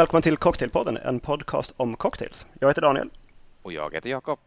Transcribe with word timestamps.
Välkommen 0.00 0.22
till 0.22 0.36
Cocktailpodden, 0.36 0.96
en 0.96 1.20
podcast 1.20 1.74
om 1.76 1.96
cocktails. 1.96 2.46
Jag 2.60 2.68
heter 2.68 2.82
Daniel. 2.82 3.10
Och 3.62 3.72
jag 3.72 3.94
heter 3.94 4.10
Jakob. 4.10 4.38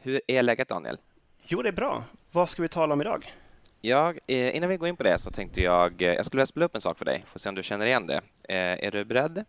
Hur 0.00 0.20
är 0.26 0.42
läget 0.42 0.68
Daniel? 0.68 0.98
Jo, 1.42 1.62
det 1.62 1.68
är 1.68 1.72
bra. 1.72 2.04
Vad 2.32 2.48
ska 2.48 2.62
vi 2.62 2.68
tala 2.68 2.94
om 2.94 3.00
idag? 3.00 3.34
Jag, 3.80 4.18
eh, 4.26 4.56
innan 4.56 4.68
vi 4.68 4.76
går 4.76 4.88
in 4.88 4.96
på 4.96 5.02
det 5.02 5.18
så 5.18 5.30
tänkte 5.30 5.62
jag, 5.62 6.02
eh, 6.02 6.08
jag 6.14 6.26
skulle 6.26 6.38
vilja 6.38 6.46
spela 6.46 6.66
upp 6.66 6.74
en 6.74 6.80
sak 6.80 6.98
för 6.98 7.04
dig, 7.04 7.24
får 7.26 7.38
se 7.38 7.48
om 7.48 7.54
du 7.54 7.62
känner 7.62 7.86
igen 7.86 8.06
det. 8.06 8.16
Eh, 8.42 8.86
är 8.86 8.90
du 8.90 9.04
beredd? 9.04 9.44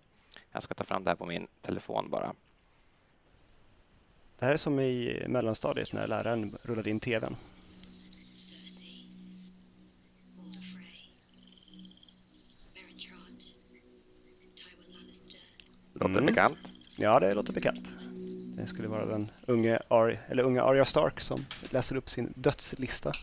Jag 0.52 0.64
ska 0.64 0.74
ta 0.74 0.84
fram 0.84 1.04
det 1.04 1.10
här 1.10 1.16
på 1.16 1.26
min 1.26 1.48
telefon 1.62 2.10
bara. 2.10 2.34
Det 4.40 4.46
här 4.46 4.54
är 4.54 4.58
som 4.58 4.80
i 4.80 5.24
mellanstadiet 5.28 5.94
när 5.94 6.08
läraren 6.08 6.58
rullade 6.64 6.90
in 6.90 7.00
tvn. 7.00 7.36
Låter 16.04 16.22
Mm. 16.22 16.26
bekant? 16.26 16.74
Ja, 16.96 17.20
det 17.20 17.34
låter 17.34 17.54
bekant. 17.54 17.88
Det 18.58 18.68
skulle 18.68 18.88
vara 18.88 19.06
den 19.06 19.32
unge, 19.48 19.80
Ari, 19.88 20.20
eller 20.30 20.44
unga 20.44 20.64
Arya 20.64 20.86
Stark 20.86 21.22
som 21.22 21.46
läser 21.70 21.96
upp 21.96 22.10
sin 22.10 22.34
dödslista 22.36 23.14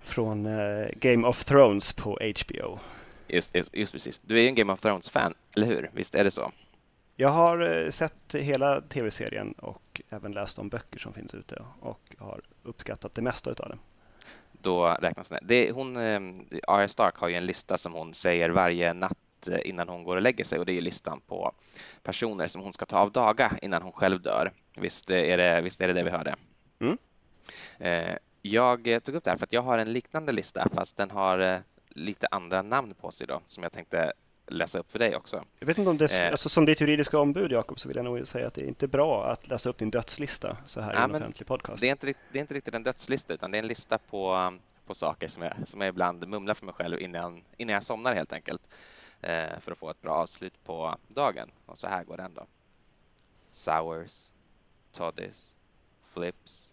från 0.00 0.46
eh, 0.46 0.88
Game 0.96 1.26
of 1.28 1.44
Thrones 1.44 1.92
på 1.92 2.18
HBO. 2.36 2.78
Just, 3.28 3.56
just, 3.56 3.76
just 3.76 3.92
precis. 3.92 4.20
Du 4.24 4.38
är 4.38 4.42
ju 4.42 4.48
en 4.48 4.54
Game 4.54 4.72
of 4.72 4.80
Thrones-fan, 4.80 5.34
eller 5.56 5.66
hur? 5.66 5.90
Visst 5.92 6.14
är 6.14 6.24
det 6.24 6.30
så? 6.30 6.52
Jag 7.16 7.28
har 7.28 7.84
eh, 7.84 7.90
sett 7.90 8.34
hela 8.34 8.80
tv-serien 8.80 9.52
och 9.52 10.00
även 10.10 10.32
läst 10.32 10.56
de 10.56 10.68
böcker 10.68 10.98
som 10.98 11.12
finns 11.12 11.34
ute 11.34 11.62
och 11.80 12.00
har 12.18 12.40
uppskattat 12.62 13.14
det 13.14 13.22
mesta 13.22 13.50
utav 13.50 13.68
det. 13.68 13.78
Då 14.62 14.86
räknas 15.00 15.28
det. 15.28 15.38
det 15.42 15.70
hon, 15.72 15.96
eh, 15.96 16.20
Arya 16.66 16.88
Stark 16.88 17.16
har 17.16 17.28
ju 17.28 17.34
en 17.34 17.46
lista 17.46 17.78
som 17.78 17.92
hon 17.92 18.14
säger 18.14 18.50
varje 18.50 18.94
natt 18.94 19.18
innan 19.48 19.88
hon 19.88 20.04
går 20.04 20.16
och 20.16 20.22
lägger 20.22 20.44
sig 20.44 20.58
och 20.58 20.66
det 20.66 20.72
är 20.78 20.80
listan 20.80 21.20
på 21.26 21.52
personer 22.02 22.46
som 22.48 22.62
hon 22.62 22.72
ska 22.72 22.86
ta 22.86 22.98
av 22.98 23.12
daga 23.12 23.58
innan 23.62 23.82
hon 23.82 23.92
själv 23.92 24.22
dör. 24.22 24.52
Visst 24.76 25.10
är 25.10 25.36
det 25.38 25.60
visst 25.60 25.80
är 25.80 25.88
det, 25.88 25.94
det 25.94 26.02
vi 26.02 26.10
hörde? 26.10 26.34
Mm. 26.80 26.98
Eh, 27.78 28.16
Jag 28.42 28.88
eh, 28.88 28.98
tog 28.98 29.14
upp 29.14 29.24
det 29.24 29.30
här 29.30 29.36
för 29.38 29.44
att 29.46 29.52
jag 29.52 29.62
har 29.62 29.78
en 29.78 29.92
liknande 29.92 30.32
lista 30.32 30.68
fast 30.74 30.96
den 30.96 31.10
har 31.10 31.38
eh, 31.38 31.58
lite 31.88 32.26
andra 32.30 32.62
namn 32.62 32.94
på 32.94 33.10
sig 33.10 33.26
då 33.26 33.40
som 33.46 33.62
jag 33.62 33.72
tänkte 33.72 34.12
läsa 34.48 34.78
upp 34.78 34.92
för 34.92 34.98
dig 34.98 35.16
också. 35.16 35.44
Jag 35.58 35.66
vet 35.66 35.78
inte 35.78 35.90
om 35.90 35.98
det, 35.98 36.12
Eh. 36.18 36.30
alltså, 36.30 36.48
som 36.48 36.64
ditt 36.64 36.80
juridiska 36.80 37.18
ombud 37.18 37.52
Jakob 37.52 37.80
så 37.80 37.88
vill 37.88 37.96
jag 37.96 38.04
nog 38.04 38.28
säga 38.28 38.46
att 38.46 38.54
det 38.54 38.60
är 38.62 38.66
inte 38.68 38.88
bra 38.88 39.24
att 39.26 39.48
läsa 39.48 39.68
upp 39.70 39.78
din 39.78 39.90
dödslista 39.90 40.56
så 40.64 40.80
här 40.80 40.92
i 40.92 40.96
Ja, 40.96 41.04
en 41.04 41.10
men 41.10 41.22
offentlig 41.22 41.46
podcast. 41.48 41.80
Det 41.80 41.86
är 41.86 41.90
inte, 41.90 42.06
det 42.32 42.38
är 42.38 42.40
inte 42.40 42.54
riktigt 42.54 42.74
en 42.74 42.82
dödslista 42.82 43.34
utan 43.34 43.50
det 43.50 43.58
är 43.58 43.62
en 43.62 43.68
lista 43.68 43.98
på, 43.98 44.52
på 44.86 44.94
saker 44.94 45.28
som 45.28 45.42
jag, 45.42 45.52
som 45.64 45.80
jag 45.80 45.88
ibland 45.88 46.28
mumlar 46.28 46.54
för 46.54 46.64
mig 46.66 46.74
själv 46.74 47.00
innan, 47.00 47.42
innan 47.56 47.74
jag 47.74 47.82
somnar 47.82 48.14
helt 48.14 48.32
enkelt 48.32 48.62
eh, 48.62 48.68
Eh, 49.26 49.58
för 49.60 49.72
att 49.72 49.78
få 49.78 49.90
ett 49.90 50.02
bra 50.02 50.14
avslut 50.14 50.64
på 50.64 50.96
dagen. 51.08 51.50
Och 51.66 51.78
så 51.78 51.88
här 51.88 52.04
går 52.04 52.16
den 52.16 52.34
då. 52.34 52.46
Sours, 53.50 54.32
toddies, 54.92 55.56
flips, 56.04 56.70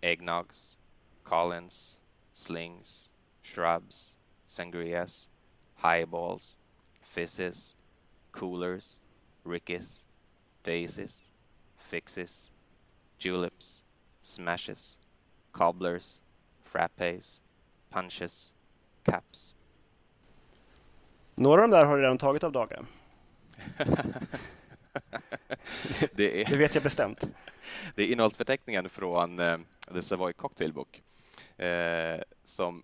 eggnogs, 0.00 0.78
collins, 1.22 2.00
slings, 2.32 3.10
shrubs, 3.42 4.14
sangrias, 4.46 5.28
highballs, 5.76 6.58
fizzes, 7.00 7.76
coolers, 8.30 9.00
rickies, 9.44 10.06
daisies, 10.62 11.30
fixes, 11.76 12.52
juleps, 13.18 13.84
smashes, 14.22 15.00
cobblers, 15.52 16.22
frappes, 16.64 17.42
punches, 17.90 18.52
caps. 19.04 19.55
Några 21.38 21.62
av 21.62 21.68
de 21.68 21.76
där 21.76 21.84
har 21.84 21.96
du 21.96 22.02
redan 22.02 22.18
tagit 22.18 22.44
av 22.44 22.52
dagar. 22.52 22.84
det, 25.98 26.10
Det 26.12 26.42
är, 26.42 26.56
vet 26.56 26.74
jag 26.74 26.82
bestämt. 26.82 27.30
det 27.94 28.02
är 28.02 28.06
innehållsförteckningen 28.06 28.88
från 28.88 29.38
eh, 29.38 29.58
The 29.92 30.02
Savoy 30.02 30.32
Cocktail 30.32 30.72
Book 30.72 31.02
eh, 31.56 32.20
som 32.44 32.82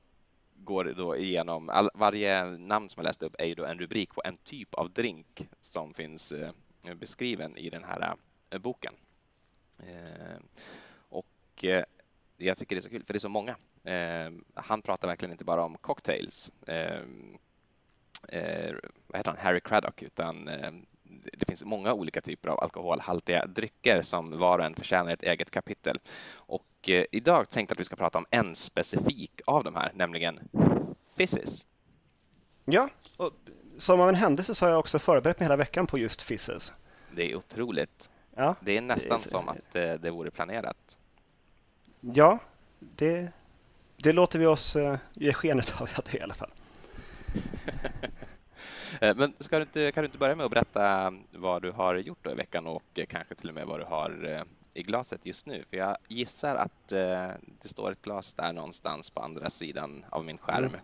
går 0.56 0.84
då 0.84 1.16
igenom, 1.16 1.68
all, 1.68 1.90
varje 1.94 2.44
namn 2.44 2.88
som 2.88 3.00
jag 3.00 3.04
läste 3.04 3.26
upp 3.26 3.34
är 3.38 3.46
ju 3.46 3.54
då 3.54 3.64
en 3.64 3.78
rubrik 3.78 4.14
på 4.14 4.22
en 4.24 4.36
typ 4.36 4.74
av 4.74 4.90
drink 4.90 5.48
som 5.60 5.94
finns 5.94 6.32
eh, 6.32 6.50
beskriven 6.94 7.56
i 7.56 7.70
den 7.70 7.84
här 7.84 8.14
boken. 8.58 8.92
Och 11.08 11.64
jag 12.36 12.58
tycker 12.58 12.76
det 12.76 12.80
är 12.80 12.82
så 12.82 12.88
kul 12.88 13.04
för 13.04 13.12
det 13.12 13.19
är 13.19 13.20
så 13.20 13.28
många. 13.28 13.56
Han 14.54 14.82
pratar 14.82 15.08
verkligen 15.08 15.32
inte 15.32 15.44
bara 15.44 15.64
om 15.64 15.76
cocktails, 15.76 16.52
eh, 18.28 18.74
vad 19.06 19.16
heter 19.18 19.30
han, 19.30 19.40
Harry 19.40 19.60
Craddock, 19.60 20.02
utan 20.02 20.48
eh, 20.48 20.70
det 21.32 21.46
finns 21.48 21.64
många 21.64 21.92
olika 21.94 22.20
typer 22.20 22.48
av 22.48 22.60
alkoholhaltiga 22.60 23.46
drycker 23.46 24.02
som 24.02 24.38
var 24.38 24.58
och 24.58 24.64
en 24.64 24.74
förtjänar 24.74 25.12
ett 25.12 25.22
eget 25.22 25.50
kapitel. 25.50 25.98
Och 26.34 26.66
eh, 26.88 27.04
idag 27.12 27.50
tänkte 27.50 27.72
jag 27.72 27.76
att 27.76 27.80
vi 27.80 27.84
ska 27.84 27.96
prata 27.96 28.18
om 28.18 28.26
en 28.30 28.54
specifik 28.54 29.40
av 29.46 29.64
de 29.64 29.74
här, 29.76 29.92
nämligen 29.94 30.40
fizzes. 31.16 31.66
Ja, 32.64 32.88
och 33.16 33.32
som 33.78 34.00
av 34.00 34.08
en 34.08 34.14
händelse 34.14 34.54
så 34.54 34.64
har 34.64 34.70
jag 34.70 34.78
också 34.80 34.98
förberett 34.98 35.40
mig 35.40 35.44
hela 35.44 35.56
veckan 35.56 35.86
på 35.86 35.98
just 35.98 36.22
fizzes. 36.22 36.72
Det 37.14 37.30
är 37.32 37.36
otroligt. 37.36 38.10
Ja, 38.36 38.54
Det 38.60 38.76
är 38.76 38.80
nästan 38.80 39.18
Det 39.18 39.26
är- 39.26 39.30
som 39.38 39.48
att 39.48 39.76
eh, 39.76 39.92
det 39.92 40.10
vore 40.10 40.30
planerat. 40.30 40.98
ja 42.00 42.38
det, 42.78 43.32
det 43.96 44.12
låter 44.12 44.38
vi 44.38 44.46
oss 44.46 44.76
ge 45.12 45.32
skenet 45.32 45.74
av 45.80 45.88
att 45.96 46.04
det 46.04 46.16
är 46.16 46.20
i 46.20 46.22
alla 46.22 46.34
fall. 46.34 46.50
Eh, 49.00 49.16
Men 49.16 49.34
ska 49.38 49.56
du 49.56 49.62
inte, 49.62 49.92
kan 49.92 50.02
du 50.02 50.06
inte 50.06 50.18
börja 50.18 50.34
med 50.34 50.46
att 50.46 50.50
berätta 50.50 51.12
vad 51.30 51.62
du 51.62 51.70
har 51.70 51.94
gjort 51.94 52.18
då 52.22 52.30
i 52.30 52.34
veckan 52.34 52.66
och 52.66 52.82
eh, 52.94 53.06
kanske 53.06 53.34
till 53.34 53.48
och 53.48 53.54
med 53.54 53.66
vad 53.66 53.80
du 53.80 53.84
har 53.84 54.28
eh, 54.28 54.42
i 54.74 54.82
glaset 54.82 55.26
just 55.26 55.46
nu? 55.46 55.64
För 55.70 55.76
jag 55.76 55.96
gissar 56.08 56.56
att 56.56 56.88
det 56.88 57.68
står 57.68 57.90
ett 57.90 58.02
glas 58.02 58.34
där 58.34 58.52
någonstans 58.52 59.10
på 59.10 59.20
andra 59.20 59.50
sidan 59.50 60.04
av 60.10 60.24
min 60.24 60.38
skärm. 60.38 60.64
Mm. 60.64 60.80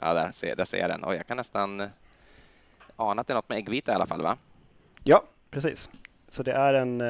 Ja, 0.00 0.14
där 0.14 0.30
ser, 0.30 0.56
där 0.56 0.64
ser 0.64 0.78
jag 0.78 0.90
den. 0.90 1.04
Och 1.04 1.14
jag 1.14 1.26
kan 1.26 1.36
nästan 1.36 1.82
ana 2.96 3.20
att 3.20 3.26
det 3.26 3.32
är 3.32 3.34
något 3.34 3.48
med 3.48 3.58
äggvita 3.58 3.92
i 3.92 3.94
alla 3.94 4.06
fall, 4.06 4.22
va? 4.22 4.36
Ja, 5.04 5.24
precis. 5.50 5.90
Så 6.28 6.42
det 6.42 6.52
är 6.52 6.74
en, 6.74 7.00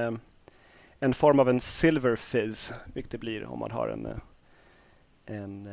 en 1.00 1.14
form 1.14 1.40
av 1.40 1.48
en 1.48 1.60
silver 1.60 2.16
fizz, 2.16 2.72
vilket 2.94 3.12
det 3.12 3.18
blir 3.18 3.44
om 3.44 3.58
man 3.58 3.70
har 3.70 3.88
en, 3.88 4.20
en, 5.26 5.68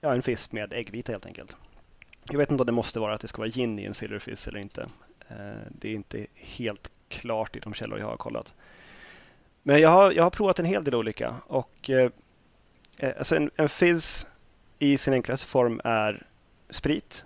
ja, 0.00 0.14
en 0.14 0.22
fizz 0.22 0.52
med 0.52 0.72
äggvita 0.72 1.12
helt 1.12 1.26
enkelt. 1.26 1.56
Jag 2.30 2.38
vet 2.38 2.50
inte 2.50 2.62
om 2.62 2.66
det 2.66 2.72
måste 2.72 3.00
vara 3.00 3.14
att 3.14 3.20
det 3.20 3.28
ska 3.28 3.38
vara 3.38 3.50
gin 3.50 3.78
i 3.78 3.84
en 3.84 3.94
silverfizz 3.94 4.48
eller 4.48 4.60
inte. 4.60 4.86
Eh, 5.28 5.36
det 5.70 5.88
är 5.88 5.94
inte 5.94 6.26
helt 6.34 6.90
klart 7.08 7.56
i 7.56 7.60
de 7.60 7.74
källor 7.74 7.98
jag 7.98 8.06
har 8.06 8.16
kollat. 8.16 8.54
Men 9.62 9.80
jag 9.80 9.90
har, 9.90 10.12
jag 10.12 10.22
har 10.22 10.30
provat 10.30 10.58
en 10.58 10.64
hel 10.64 10.84
del 10.84 10.94
olika 10.94 11.34
och 11.46 11.90
eh, 11.90 12.10
eh, 12.96 13.14
alltså 13.18 13.36
en, 13.36 13.50
en 13.56 13.68
fizz 13.68 14.26
i 14.78 14.98
sin 14.98 15.14
enklaste 15.14 15.46
form 15.46 15.80
är 15.84 16.26
sprit, 16.70 17.24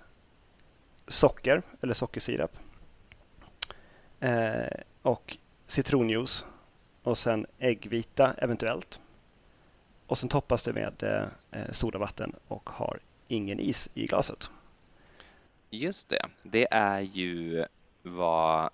socker 1.08 1.62
eller 1.80 1.94
sockersirap 1.94 2.56
eh, 4.20 4.80
och 5.02 5.38
citronjuice 5.66 6.44
och 7.02 7.18
sen 7.18 7.46
äggvita 7.58 8.34
eventuellt. 8.38 9.00
Och 10.06 10.18
sen 10.18 10.28
toppas 10.28 10.62
det 10.62 10.72
med 10.72 11.02
eh, 11.02 11.60
eh 11.60 11.70
sodavatten 11.72 12.32
och 12.48 12.70
har 12.70 12.98
ingen 13.28 13.60
is 13.60 13.88
i 13.94 14.06
glaset. 14.06 14.50
Just 15.70 16.08
det. 16.08 16.26
Det 16.42 16.66
är 16.70 17.00
ju 17.00 17.64
vad 18.02 18.70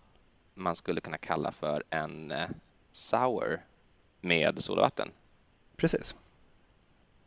man 0.54 0.76
skulle 0.76 1.00
kunna 1.00 1.19
kalla 1.19 1.52
för 1.52 1.84
en 1.90 2.31
eh, 2.31 2.48
sour 2.93 3.60
med 4.20 4.62
sodavatten. 4.64 5.10
Precis. 5.76 6.14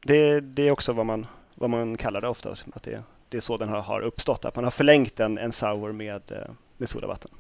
Det, 0.06 0.40
det 0.40 0.68
är 0.68 0.72
också 0.72 0.94
vad 0.94 1.06
man, 1.06 1.28
vad 1.56 1.70
man 1.70 1.98
kallar 1.98 2.22
det 2.22 2.28
ofta, 2.28 2.56
att 2.74 2.84
det, 2.84 3.04
det 3.30 3.38
är 3.38 3.42
så 3.42 3.58
den 3.58 3.70
har, 3.70 3.82
har 3.82 4.02
uppstått, 4.02 4.46
att 4.46 4.56
man 4.56 4.64
har 4.64 4.72
förlängt 4.72 5.20
en, 5.20 5.38
en 5.38 5.52
sour 5.52 5.92
med, 5.92 6.32
eh, 6.32 6.52
med 6.78 6.90
sodavatten. 6.90 7.32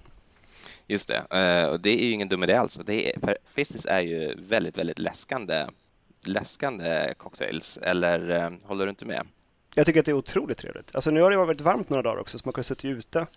Just 0.88 1.08
det. 1.08 1.18
Eh, 1.38 1.70
Och 1.70 1.80
det 1.80 1.90
är 1.90 2.06
ju 2.06 2.12
ingen 2.12 2.30
dum 2.30 2.44
idé 2.44 2.54
alls. 2.54 2.80
Det 2.86 3.16
är, 3.16 3.20
för 3.20 3.38
Fizzes 3.46 3.86
är 3.86 4.00
ju 4.02 4.36
väldigt, 4.36 4.78
väldigt 4.78 5.00
läskande, 5.00 5.68
läskande 6.26 7.14
cocktails. 7.18 7.78
Eller 7.78 8.58
håller 8.68 8.86
du 8.86 8.90
inte 8.90 9.06
med? 9.06 9.28
Jag 9.76 9.86
tycker 9.86 10.00
att 10.00 10.06
det 10.06 10.12
är 10.12 10.14
otroligt 10.14 10.58
trevligt. 10.58 10.96
Alltså 10.96 11.12
nu 11.12 11.22
har 11.22 11.32
det 11.32 11.38
varit 11.38 11.62
varmt 11.62 11.90
några 11.90 12.02
dagar 12.02 12.22
också 12.22 12.38
så 12.38 12.42
man 12.46 12.54
kan 12.54 12.64
sitta 12.64 12.88
ute 12.88 13.28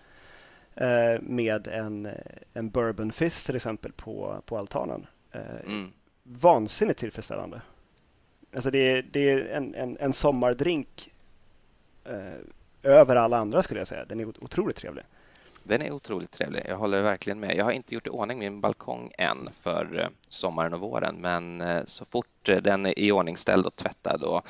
eh, 0.75 1.21
med 1.21 1.67
en, 1.67 2.09
en 2.53 2.71
bourbon 2.71 3.13
fizz 3.13 3.45
till 3.45 3.57
exempel 3.57 3.93
på, 3.93 4.43
på 4.47 4.59
altanen. 4.59 5.07
Eh, 5.33 5.41
Mm. 5.67 5.93
Vansinnigt 6.25 7.01
tillfredsställande. 7.01 7.63
Alltså 8.55 8.71
det 8.71 8.79
är, 8.79 9.03
det 9.13 9.31
är 9.31 9.39
en, 9.39 9.75
en, 9.75 9.97
en 10.01 10.13
sommardrink 10.13 11.11
eh, 12.05 12.33
över 12.83 13.17
alla 13.17 13.37
andra 13.37 13.63
skulle 13.63 13.81
jag 13.81 13.89
säga. 13.89 14.05
Den 14.05 14.21
är 14.21 14.27
otroligt 14.27 14.77
trevlig. 14.77 15.05
Den 15.63 15.83
är 15.83 15.91
otroligt 15.91 16.31
trevlig. 16.31 16.63
Jag 16.69 16.77
håller 16.77 17.03
verkligen 17.03 17.41
med. 17.41 17.57
Jag 17.57 17.65
har 17.65 17.73
inte 17.73 17.95
gjort 17.95 18.07
i 18.07 18.11
ordning 18.11 18.39
min 18.39 18.61
balkong 18.61 19.13
än 19.19 19.51
för 19.61 20.09
sommaren 20.29 20.75
och 20.75 20.81
våren, 20.81 21.17
men 21.21 21.63
så 21.87 22.05
fort 22.05 22.49
den 22.63 22.87
är 22.87 22.99
iordningställd 22.99 23.67
och 23.67 23.77
tvättad 23.77 24.23
och 24.23 24.47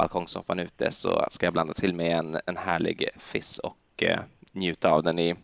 balkongsoffan 0.00 0.60
ute 0.60 0.92
så 0.92 1.26
ska 1.30 1.46
jag 1.46 1.52
blanda 1.52 1.74
till 1.74 1.94
med 1.94 2.18
en, 2.18 2.38
en 2.46 2.56
härlig 2.56 3.08
fizz 3.18 3.58
och 3.58 4.02
eh, 4.02 4.20
njuta 4.52 4.90
av 4.90 5.02
den 5.02 5.18
i 5.18 5.34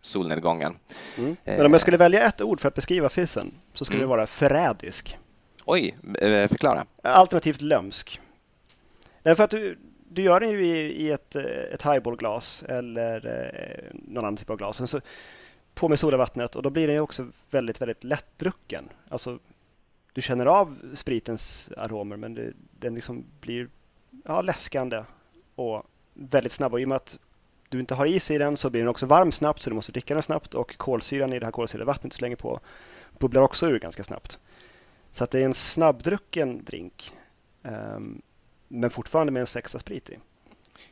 solnedgången. 0.00 0.76
Mm. 1.18 1.36
Men 1.44 1.66
om 1.66 1.72
jag 1.72 1.80
skulle 1.80 1.96
välja 1.96 2.22
ett 2.22 2.40
ord 2.40 2.60
för 2.60 2.68
att 2.68 2.74
beskriva 2.74 3.08
fizzen 3.08 3.54
så 3.74 3.84
skulle 3.84 3.98
mm. 3.98 4.08
det 4.08 4.16
vara 4.16 4.26
förrädisk. 4.26 5.18
Oj, 5.64 5.96
förklara. 6.48 6.86
Alternativt 7.02 7.60
lömsk. 7.60 8.20
Därför 9.22 9.44
att 9.44 9.50
du, 9.50 9.78
du 10.08 10.22
gör 10.22 10.40
den 10.40 10.50
ju 10.50 10.66
i, 10.66 11.04
i 11.04 11.10
ett, 11.10 11.36
ett 11.72 11.82
highballglas 11.82 12.62
eller 12.68 13.26
eh, 13.26 13.98
någon 14.08 14.24
annan 14.24 14.36
typ 14.36 14.50
av 14.50 14.56
glas. 14.56 14.76
Sen 14.76 14.88
så 14.88 15.00
på 15.74 15.88
med 15.88 15.98
solavattnet 15.98 16.56
och 16.56 16.62
då 16.62 16.70
blir 16.70 16.86
den 16.86 16.96
ju 16.96 17.00
också 17.00 17.26
väldigt, 17.50 17.80
väldigt 17.80 18.04
lättdrucken. 18.04 18.88
Alltså, 19.08 19.38
du 20.12 20.22
känner 20.22 20.46
av 20.46 20.78
spritens 20.94 21.68
aromer 21.76 22.16
men 22.16 22.34
det, 22.34 22.52
den 22.80 22.94
liksom 22.94 23.24
blir 23.40 23.68
ja, 24.24 24.42
läskande 24.42 25.04
och 25.54 25.82
väldigt 26.14 26.52
snabb. 26.52 26.72
Och 26.72 26.80
i 26.80 26.84
och 26.84 26.88
med 26.88 26.96
att 26.96 27.18
du 27.68 27.80
inte 27.80 27.94
har 27.94 28.06
is 28.06 28.30
i 28.30 28.38
den 28.38 28.56
så 28.56 28.70
blir 28.70 28.80
den 28.80 28.88
också 28.88 29.06
varm 29.06 29.32
snabbt 29.32 29.62
så 29.62 29.70
du 29.70 29.76
måste 29.76 29.92
dricka 29.92 30.14
den 30.14 30.22
snabbt 30.22 30.54
och 30.54 30.76
kolsyran 30.76 31.32
i 31.32 31.38
det 31.38 31.46
här 31.46 31.52
kolsyrade 31.52 31.84
vattnet 31.84 32.12
du 32.12 32.16
slänger 32.16 32.36
på 32.36 32.60
bubblar 33.18 33.42
också 33.42 33.66
ur 33.66 33.78
ganska 33.78 34.04
snabbt. 34.04 34.38
Så 35.10 35.24
att 35.24 35.30
det 35.30 35.40
är 35.40 35.44
en 35.44 35.54
snabbdrucken 35.54 36.64
drink. 36.64 37.12
Um, 37.62 38.22
men 38.68 38.90
fortfarande 38.90 39.32
med 39.32 39.40
en 39.40 39.46
sexa 39.46 39.78
sprit 39.78 40.10
i. 40.10 40.18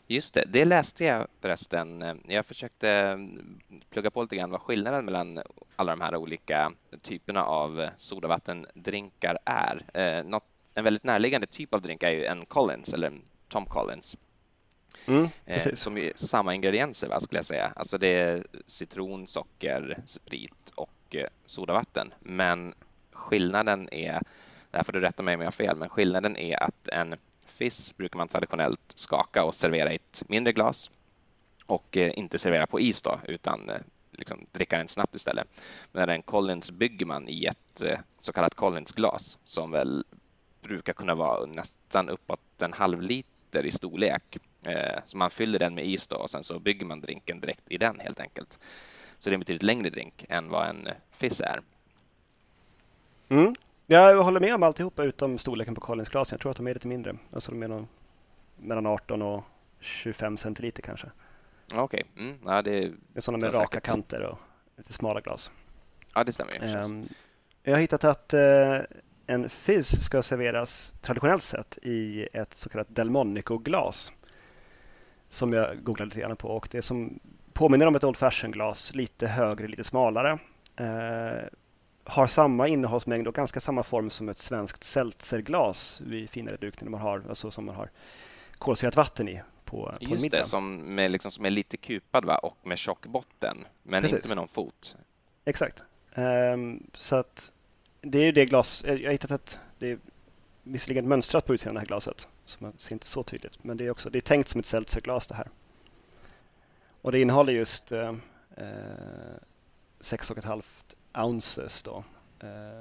Just 0.06 0.34
det, 0.34 0.44
det 0.48 0.64
läste 0.64 1.04
jag 1.04 1.26
förresten. 1.40 2.20
Jag 2.28 2.46
försökte 2.46 2.90
ehm, 2.90 3.60
plugga 3.90 4.10
på 4.10 4.22
lite 4.22 4.36
grann 4.36 4.50
vad 4.50 4.60
skillnaden 4.60 5.04
mellan 5.04 5.40
alla 5.76 5.92
de 5.92 6.00
här 6.00 6.16
olika 6.16 6.72
typerna 7.02 7.44
av 7.44 7.88
sodavattendrinkar 7.96 9.38
är. 9.44 9.82
Eh, 9.94 10.24
något, 10.24 10.44
en 10.74 10.84
väldigt 10.84 11.04
närliggande 11.04 11.46
typ 11.46 11.74
av 11.74 11.82
drink 11.82 12.02
är 12.02 12.10
ju 12.10 12.24
en 12.24 12.46
Collins 12.46 12.94
eller 12.94 13.06
en 13.06 13.22
Tom 13.48 13.66
Collins. 13.66 14.16
Mm, 15.06 15.28
eh, 15.46 15.74
som 15.74 15.98
är 15.98 16.12
samma 16.16 16.54
ingredienser 16.54 17.08
va, 17.08 17.20
skulle 17.20 17.38
jag 17.38 17.46
säga. 17.46 17.72
Alltså 17.76 17.98
det 17.98 18.14
är 18.14 18.46
citron, 18.66 19.26
socker, 19.26 19.98
sprit 20.06 20.70
och 20.74 20.90
eh, 21.10 21.26
sodavatten. 21.44 22.14
Men 22.20 22.74
skillnaden 23.12 23.88
är, 23.92 24.20
där 24.70 24.82
får 24.82 24.92
du 24.92 25.00
rätta 25.00 25.22
mig 25.22 25.34
om 25.34 25.40
jag 25.40 25.46
har 25.46 25.52
fel, 25.52 25.76
men 25.76 25.88
skillnaden 25.88 26.36
är 26.36 26.62
att 26.62 26.88
en 26.88 27.14
fizz 27.46 27.96
brukar 27.96 28.16
man 28.16 28.28
traditionellt 28.28 28.92
skaka 28.94 29.44
och 29.44 29.54
servera 29.54 29.92
i 29.92 29.96
ett 29.96 30.22
mindre 30.28 30.52
glas 30.52 30.90
och 31.66 31.96
eh, 31.96 32.18
inte 32.18 32.38
servera 32.38 32.66
på 32.66 32.80
is 32.80 33.02
då, 33.02 33.20
utan 33.28 33.70
eh, 33.70 33.80
liksom 34.10 34.46
dricka 34.52 34.78
den 34.78 34.88
snabbt 34.88 35.14
istället. 35.14 35.48
Men 35.92 36.08
en 36.08 36.22
Collins 36.22 36.70
bygger 36.70 37.06
man 37.06 37.28
i 37.28 37.44
ett 37.44 37.82
eh, 37.82 37.98
så 38.20 38.32
kallat 38.32 38.54
Collins-glas 38.54 39.38
som 39.44 39.70
väl 39.70 40.04
brukar 40.68 40.92
kunna 40.92 41.14
vara 41.14 41.46
nästan 41.46 42.08
uppåt 42.08 42.40
en 42.62 42.72
halv 42.72 43.00
liter 43.02 43.66
i 43.66 43.70
storlek. 43.70 44.38
Så 45.04 45.16
man 45.16 45.30
fyller 45.30 45.58
den 45.58 45.74
med 45.74 45.86
is 45.86 46.08
då 46.08 46.16
och 46.16 46.30
sen 46.30 46.44
så 46.44 46.58
bygger 46.58 46.86
man 46.86 47.00
drinken 47.00 47.40
direkt 47.40 47.62
i 47.68 47.78
den 47.78 48.00
helt 48.00 48.20
enkelt. 48.20 48.58
Så 49.18 49.30
det 49.30 49.32
är 49.32 49.34
en 49.34 49.40
betydligt 49.40 49.62
längre 49.62 49.90
drink 49.90 50.24
än 50.28 50.48
vad 50.48 50.68
en 50.68 50.88
fizz 51.10 51.40
är. 51.40 51.60
Mm. 53.28 53.54
Jag 53.86 54.22
håller 54.22 54.40
med 54.40 54.54
om 54.54 54.62
alltihopa 54.62 55.04
utom 55.04 55.38
storleken 55.38 55.74
på 55.74 55.80
Collins-glasen. 55.80 56.34
Jag 56.34 56.40
tror 56.40 56.50
att 56.50 56.56
de 56.56 56.66
är 56.66 56.74
lite 56.74 56.88
mindre. 56.88 57.16
Alltså 57.32 57.50
de 57.52 57.62
är 57.62 57.68
nog 57.68 57.86
mellan 58.56 58.86
18 58.86 59.22
och 59.22 59.44
25 59.80 60.36
centiliter 60.36 60.82
kanske. 60.82 61.10
Okej. 61.74 61.82
Okay. 61.82 62.26
Mm. 62.26 62.38
Ja, 62.44 62.62
det, 62.62 62.80
det 62.80 62.94
är 63.14 63.20
sådana 63.20 63.46
med 63.46 63.54
raka 63.54 63.66
säkert. 63.66 63.84
kanter 63.84 64.22
och 64.22 64.38
lite 64.76 64.92
smala 64.92 65.20
glas. 65.20 65.50
Ja, 66.14 66.24
det 66.24 66.32
stämmer 66.32 66.52
ju. 66.52 66.78
Um, 66.78 67.08
jag 67.62 67.72
har 67.72 67.80
hittat 67.80 68.04
att 68.04 68.34
uh, 68.34 68.40
en 69.26 69.48
fizz 69.48 70.04
ska 70.04 70.22
serveras 70.22 70.94
traditionellt 71.00 71.42
sett 71.42 71.78
i 71.82 72.28
ett 72.32 72.54
så 72.54 72.68
kallat 72.68 72.94
Delmonico-glas. 72.94 74.12
Som 75.28 75.52
jag 75.52 75.84
googlade 75.84 76.04
lite 76.04 76.20
grann 76.20 76.36
på 76.36 76.48
och 76.48 76.68
det 76.70 76.82
som 76.82 77.20
påminner 77.52 77.86
om 77.86 77.94
ett 77.94 78.04
Old 78.04 78.16
Fashion-glas, 78.16 78.94
lite 78.94 79.26
högre, 79.26 79.68
lite 79.68 79.84
smalare. 79.84 80.38
Uh, 80.80 81.48
har 82.04 82.26
samma 82.26 82.68
innehållsmängd 82.68 83.28
och 83.28 83.34
ganska 83.34 83.60
samma 83.60 83.82
form 83.82 84.10
som 84.10 84.28
ett 84.28 84.38
svenskt 84.38 84.84
seltzerglas 84.84 86.00
vid 86.00 86.30
finare 86.30 86.56
dukning 86.56 86.90
man 86.90 87.00
har, 87.00 87.22
alltså 87.28 87.50
som 87.50 87.64
man 87.66 87.74
har 87.74 87.90
kolsyrat 88.58 88.96
vatten 88.96 89.28
i 89.28 89.42
på, 89.64 89.86
på 89.86 89.94
Just 90.00 90.22
middag. 90.22 90.38
det, 90.38 90.44
som, 90.44 90.76
med, 90.76 91.10
liksom, 91.10 91.30
som 91.30 91.44
är 91.44 91.50
lite 91.50 91.76
kupad 91.76 92.24
va? 92.24 92.36
och 92.36 92.58
med 92.62 92.78
tjock 92.78 93.06
botten, 93.06 93.66
men 93.82 94.02
Precis. 94.02 94.16
inte 94.16 94.28
med 94.28 94.36
någon 94.36 94.48
fot. 94.48 94.96
Exakt. 95.44 95.82
Um, 96.14 96.86
så 96.94 97.16
att 97.16 97.52
det 98.04 98.18
är 98.18 98.24
ju 98.24 98.32
det 98.32 98.46
glas, 98.46 98.84
jag 98.86 98.92
har 98.92 99.12
hittat 99.12 99.30
ett, 99.30 99.58
det 99.78 99.90
är 99.90 99.98
visserligen 100.62 101.08
mönstrat 101.08 101.46
på 101.46 101.54
utsidan 101.54 101.74
det 101.74 101.80
här 101.80 101.86
glaset, 101.86 102.28
så 102.44 102.58
man 102.60 102.72
ser 102.76 102.92
inte 102.92 103.06
så 103.06 103.22
tydligt, 103.22 103.64
men 103.64 103.76
det 103.76 103.86
är 103.86 103.90
också, 103.90 104.10
det 104.10 104.18
är 104.18 104.20
tänkt 104.20 104.48
som 104.48 104.58
ett 104.58 104.66
seltzerglas 104.66 105.26
det 105.26 105.34
här. 105.34 105.48
Och 107.02 107.12
det 107.12 107.20
innehåller 107.20 107.52
just 107.52 107.92
uh, 107.92 108.12
6,5 110.00 110.62
ounces 111.14 111.82
då, 111.82 112.04
eh, 112.40 112.80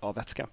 av 0.00 0.14
vätska. 0.14 0.46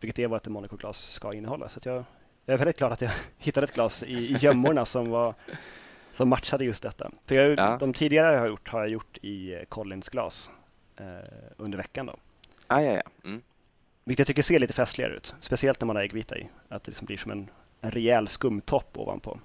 Vilket 0.00 0.18
är 0.18 0.28
vad 0.28 0.36
ett 0.36 0.48
Monaco-glas 0.48 1.10
ska 1.10 1.34
innehålla. 1.34 1.68
Så 1.68 1.80
jag, 1.82 2.04
jag 2.44 2.54
är 2.54 2.58
väldigt 2.58 2.78
glad 2.78 2.92
att 2.92 3.00
jag 3.00 3.10
hittade 3.38 3.64
ett 3.64 3.74
glas 3.74 4.02
i, 4.02 4.12
i 4.12 4.36
gömmorna 4.40 4.84
som, 4.84 5.10
var, 5.10 5.34
som 6.12 6.28
matchade 6.28 6.64
just 6.64 6.82
detta. 6.82 7.10
För 7.24 7.34
jag, 7.34 7.58
ja. 7.58 7.76
De 7.80 7.92
tidigare 7.92 8.32
jag 8.32 8.40
har 8.40 8.48
gjort 8.48 8.68
har 8.68 8.80
jag 8.80 8.88
gjort 8.88 9.18
i 9.22 9.54
eh, 9.54 9.64
Collins 9.64 10.08
glas 10.08 10.50
eh, 10.96 11.06
under 11.56 11.78
veckan. 11.78 12.06
Då. 12.06 12.16
Ah, 12.66 12.80
ja, 12.80 12.92
ja. 12.92 13.02
Mm. 13.24 13.42
Vilket 14.04 14.18
jag 14.18 14.26
tycker 14.26 14.42
ser 14.42 14.58
lite 14.58 14.72
festligare 14.72 15.14
ut. 15.14 15.34
Speciellt 15.40 15.80
när 15.80 15.86
man 15.86 15.96
har 15.96 16.02
äggvita 16.02 16.38
i. 16.38 16.48
Att 16.68 16.84
det 16.84 16.90
liksom 16.90 17.06
blir 17.06 17.16
som 17.16 17.30
en, 17.30 17.50
en 17.80 17.90
rejäl 17.90 18.28
skumtopp 18.28 18.98
ovanpå. 18.98 19.40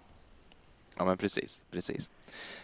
Ja, 0.98 1.06
men 1.06 1.18
precis. 1.18 1.62
precis. 1.72 2.10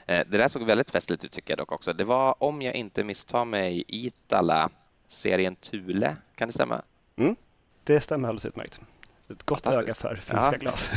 Eh, 0.06 0.27
det 0.27 0.38
där 0.38 0.48
såg 0.48 0.65
väldigt 0.65 0.89
festligt 0.89 1.24
ut 1.24 1.31
tycker 1.31 1.51
jag 1.51 1.57
dock 1.57 1.71
också. 1.71 1.94
Det 1.94 2.04
var, 2.04 2.44
om 2.44 2.62
jag 2.62 2.75
inte 2.75 3.04
misstar 3.04 3.45
mig, 3.45 3.83
Itala, 3.88 4.69
serien 5.07 5.56
Thule. 5.56 6.18
Kan 6.36 6.48
det 6.48 6.54
stämma? 6.54 6.81
Mm, 7.15 7.36
det 7.83 8.01
stämmer 8.01 8.27
alldeles 8.30 8.45
utmärkt. 8.45 8.80
Ett 9.30 9.44
gott 9.44 9.68
öga 9.68 9.94
för 9.94 10.15
finska 10.15 10.50
ja. 10.51 10.57
glas. 10.57 10.92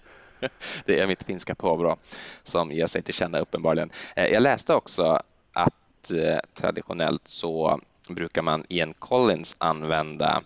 det 0.84 1.00
är 1.00 1.06
mitt 1.06 1.22
finska 1.22 1.54
påbrå 1.54 1.96
som 2.42 2.72
ger 2.72 2.86
sig 2.86 3.02
till 3.02 3.14
känna 3.14 3.38
uppenbarligen. 3.38 3.90
Eh, 4.16 4.26
jag 4.26 4.42
läste 4.42 4.74
också 4.74 5.22
att 5.52 6.10
eh, 6.10 6.38
traditionellt 6.54 7.28
så 7.28 7.80
brukar 8.14 8.42
man 8.42 8.64
i 8.68 8.80
en 8.80 8.94
Collins 8.94 9.56
använda 9.58 10.42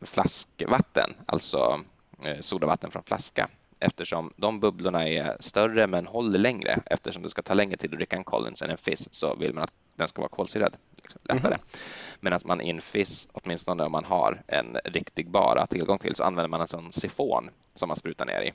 flaskvatten, 0.00 1.14
alltså 1.26 1.80
sodavatten 2.40 2.90
från 2.90 3.02
flaska 3.02 3.48
eftersom 3.84 4.32
de 4.36 4.60
bubblorna 4.60 5.08
är 5.08 5.36
större 5.40 5.86
men 5.86 6.06
håller 6.06 6.38
längre. 6.38 6.80
Eftersom 6.86 7.22
det 7.22 7.28
ska 7.28 7.42
ta 7.42 7.54
längre 7.54 7.76
tid 7.76 7.92
att 7.92 7.98
dricka 7.98 8.16
en 8.16 8.24
Collins 8.24 8.62
än 8.62 8.70
en 8.70 8.78
Fizz 8.78 9.08
så 9.10 9.34
vill 9.34 9.54
man 9.54 9.64
att 9.64 9.72
den 9.94 10.08
ska 10.08 10.22
vara 10.22 10.28
kolsyrad 10.28 10.76
liksom, 11.02 11.20
lättare. 11.24 11.54
Mm. 11.54 11.66
Men 12.20 12.32
att 12.32 12.44
man 12.44 12.60
i 12.60 12.70
en 12.70 12.80
Fizz, 12.80 13.28
åtminstone 13.32 13.84
om 13.84 13.92
man 13.92 14.04
har 14.04 14.42
en 14.46 14.76
riktig 14.84 15.30
bara 15.30 15.66
tillgång 15.66 15.98
till, 15.98 16.14
så 16.14 16.24
använder 16.24 16.48
man 16.48 16.60
en 16.60 16.66
sån 16.66 16.92
sifon 16.92 17.50
som 17.74 17.88
man 17.88 17.96
sprutar 17.96 18.26
ner 18.26 18.42
i. 18.42 18.52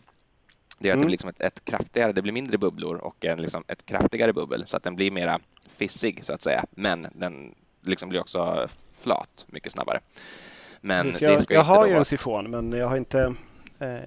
Det 0.79 0.87
gör 0.87 0.93
att 0.93 0.95
mm. 0.95 1.01
det 1.01 1.05
blir 1.05 1.11
liksom 1.11 1.29
ett, 1.29 1.41
ett, 1.41 1.65
kraftigare, 1.65 2.11
det 2.11 2.21
blir 2.21 2.33
mindre 2.33 2.57
bubblor 2.57 2.95
och 2.95 3.25
en, 3.25 3.41
liksom 3.41 3.63
ett 3.67 3.85
kraftigare 3.85 4.33
bubbel 4.33 4.67
så 4.67 4.77
att 4.77 4.83
den 4.83 4.95
blir 4.95 5.11
mera 5.11 5.39
fissig 5.67 6.25
så 6.25 6.33
att 6.33 6.41
säga. 6.41 6.65
Men 6.71 7.07
den 7.13 7.55
liksom 7.89 8.09
blir 8.09 8.19
också 8.19 8.67
flat 8.93 9.45
mycket 9.47 9.71
snabbare. 9.71 9.99
Men 10.81 11.05
Precis, 11.05 11.21
jag, 11.21 11.45
jag 11.49 11.63
har 11.63 11.85
ju 11.85 11.91
vara... 11.91 11.99
en 11.99 12.05
sifon 12.05 12.51
men 12.51 12.71
jag 12.71 12.87
har 12.87 12.97
inte 12.97 13.35
Eh, 13.79 13.99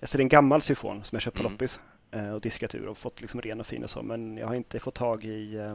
alltså 0.00 0.16
det 0.18 0.20
är 0.20 0.24
en 0.24 0.28
gammal 0.28 0.62
sifon 0.62 1.04
som 1.04 1.16
jag 1.16 1.22
köpt 1.22 1.36
på 1.36 1.42
mm. 1.42 1.52
loppis 1.52 1.80
eh, 2.10 2.30
och 2.30 2.40
diskat 2.40 2.74
ur 2.74 2.86
och 2.86 2.98
fått 2.98 3.20
liksom 3.20 3.40
ren 3.40 3.60
och 3.60 3.66
fin 3.66 3.84
och 3.84 3.90
så. 3.90 4.02
Men 4.02 4.36
jag 4.36 4.46
har 4.46 4.54
inte 4.54 4.80
fått 4.80 4.94
tag 4.94 5.24
i, 5.24 5.56
eh, 5.56 5.74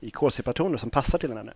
i 0.00 0.10
kolsyrepatroner 0.10 0.78
som 0.78 0.90
passar 0.90 1.18
till 1.18 1.28
den 1.28 1.38
ännu. 1.38 1.52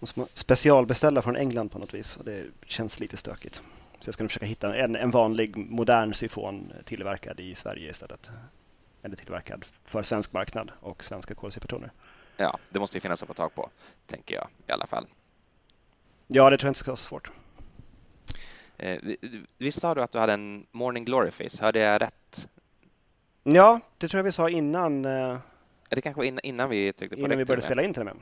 Måste 0.00 0.18
man 0.18 0.28
specialbeställa 0.34 1.22
från 1.22 1.36
England 1.36 1.68
på 1.68 1.78
något 1.78 1.94
vis 1.94 2.16
och 2.16 2.24
det 2.24 2.44
känns 2.66 3.00
lite 3.00 3.16
stökigt. 3.16 3.62
Så 4.00 4.08
jag 4.08 4.14
ska 4.14 4.28
försöka 4.28 4.46
hitta 4.46 4.76
en, 4.76 4.96
en 4.96 5.10
vanlig 5.10 5.56
modern 5.56 6.14
sifon 6.14 6.72
tillverkad 6.84 7.40
i 7.40 7.54
Sverige 7.54 7.90
istället. 7.90 8.30
Eller 9.02 9.16
tillverkad 9.16 9.64
för 9.84 10.02
svensk 10.02 10.32
marknad 10.32 10.70
och 10.80 11.04
svenska 11.04 11.34
kolsyrepatroner. 11.34 11.90
Ja, 12.40 12.58
det 12.70 12.78
måste 12.78 12.96
ju 12.96 13.00
finnas 13.00 13.22
att 13.22 13.28
få 13.28 13.34
tag 13.34 13.54
på, 13.54 13.70
tänker 14.06 14.34
jag 14.34 14.48
i 14.66 14.72
alla 14.72 14.86
fall. 14.86 15.06
Ja, 16.26 16.50
det 16.50 16.56
tror 16.56 16.66
jag 16.66 16.70
inte 16.70 16.80
ska 16.80 16.90
vara 16.90 16.96
så 16.96 17.08
svårt. 17.08 17.30
Eh, 18.76 18.98
visst 19.58 19.80
sa 19.80 19.94
du 19.94 20.02
att 20.02 20.12
du 20.12 20.18
hade 20.18 20.32
en 20.32 20.66
Morning 20.70 21.04
Glory 21.04 21.30
Face? 21.30 21.64
Hörde 21.64 21.78
jag 21.78 22.02
rätt? 22.02 22.48
Ja, 23.42 23.80
det 23.98 24.08
tror 24.08 24.18
jag 24.18 24.24
vi 24.24 24.32
sa 24.32 24.50
innan. 24.50 25.04
Eh, 25.04 25.38
det 25.88 26.00
kanske 26.00 26.18
var 26.18 26.46
innan, 26.46 26.70
vi 26.70 26.92
tryckte 26.92 27.16
på 27.16 27.22
Innan 27.22 27.38
vi 27.38 27.44
började 27.44 27.62
spela 27.62 27.82
in 27.82 27.92
till 27.92 28.00
och 28.00 28.06
med. 28.06 28.16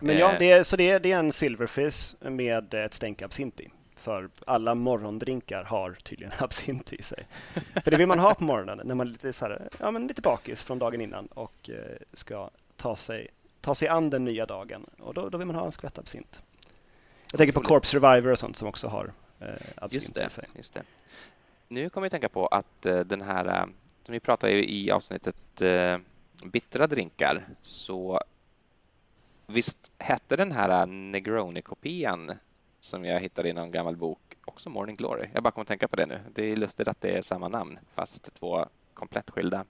Men 0.00 0.18
ja, 0.18 0.32
eh. 0.32 0.38
det 0.38 0.50
är, 0.50 0.62
så 0.62 0.76
det 0.76 0.90
är, 0.90 1.00
det 1.00 1.12
är 1.12 1.18
en 1.18 1.32
Silverfizz 1.32 2.16
med 2.20 2.74
ett 2.74 2.94
stänk 2.94 3.22
absint 3.22 3.60
i. 3.60 3.70
För 3.96 4.28
alla 4.46 4.74
morgondrinkar 4.74 5.64
har 5.64 5.92
tydligen 5.92 6.32
absint 6.38 6.92
i 6.92 7.02
sig. 7.02 7.26
För 7.84 7.90
det 7.90 7.96
vill 7.96 8.06
man 8.06 8.18
ha 8.18 8.34
på 8.34 8.44
morgonen 8.44 8.80
när 8.84 8.94
man 8.94 9.06
är 9.06 9.10
lite, 9.10 9.32
så 9.32 9.44
här, 9.44 9.68
ja, 9.80 9.90
men 9.90 10.06
lite 10.06 10.22
bakis 10.22 10.64
från 10.64 10.78
dagen 10.78 11.00
innan 11.00 11.26
och 11.26 11.70
ska 12.12 12.50
ta 12.76 12.96
sig, 12.96 13.28
ta 13.60 13.74
sig 13.74 13.88
an 13.88 14.10
den 14.10 14.24
nya 14.24 14.46
dagen. 14.46 14.86
Och 14.98 15.14
då, 15.14 15.28
då 15.28 15.38
vill 15.38 15.46
man 15.46 15.56
ha 15.56 15.64
en 15.64 15.72
skvätt 15.72 15.98
absint. 15.98 16.42
Jag 17.30 17.38
tänker 17.38 17.52
på 17.52 17.60
Corpse 17.60 17.90
Survivor 17.90 18.32
och 18.32 18.38
sånt 18.38 18.56
som 18.56 18.68
också 18.68 18.88
har 18.88 19.12
eh, 19.40 19.48
just 19.90 20.14
det, 20.14 20.30
sig. 20.30 20.48
Just 20.56 20.74
det. 20.74 20.82
Nu 21.68 21.90
kommer 21.90 22.04
jag 22.04 22.12
tänka 22.12 22.28
på 22.28 22.46
att 22.46 22.86
eh, 22.86 23.00
den 23.00 23.22
här, 23.22 23.46
eh, 23.46 23.66
som 24.02 24.12
vi 24.12 24.20
pratade 24.20 24.70
i 24.72 24.90
avsnittet 24.90 25.60
eh, 25.60 25.98
bittra 26.44 26.86
drinkar, 26.86 27.48
så 27.62 28.20
visst 29.46 29.92
hette 29.98 30.36
den 30.36 30.52
här 30.52 30.86
Negroni-kopian 30.86 32.32
som 32.80 33.04
jag 33.04 33.20
hittade 33.20 33.48
i 33.48 33.52
någon 33.52 33.70
gammal 33.70 33.96
bok 33.96 34.36
också 34.44 34.70
Morning 34.70 34.96
Glory? 34.96 35.28
Jag 35.32 35.42
bara 35.42 35.50
kommer 35.50 35.62
att 35.62 35.68
tänka 35.68 35.88
på 35.88 35.96
det 35.96 36.06
nu. 36.06 36.20
Det 36.34 36.44
är 36.52 36.56
lustigt 36.56 36.88
att 36.88 37.00
det 37.00 37.18
är 37.18 37.22
samma 37.22 37.48
namn 37.48 37.78
fast 37.94 38.34
två 38.34 38.66
komplett 38.94 39.30
skilda 39.30 39.64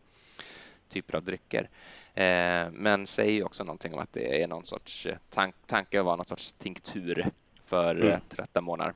typer 0.89 1.17
av 1.17 1.25
drycker. 1.25 1.71
Eh, 2.15 2.71
men 2.71 3.07
säger 3.07 3.45
också 3.45 3.65
någonting 3.65 3.95
om 3.95 4.01
att 4.01 4.13
det 4.13 4.43
är 4.43 4.49
någon 4.49 4.65
sorts 4.65 5.09
tank, 5.31 5.55
tanke 5.67 6.01
att 6.01 6.07
vara 6.07 6.17
någon 6.17 6.27
sorts 6.27 6.53
tinktur 6.53 7.31
för 7.65 7.95
mm. 7.95 8.21
trötta 8.29 8.61
månader. 8.61 8.95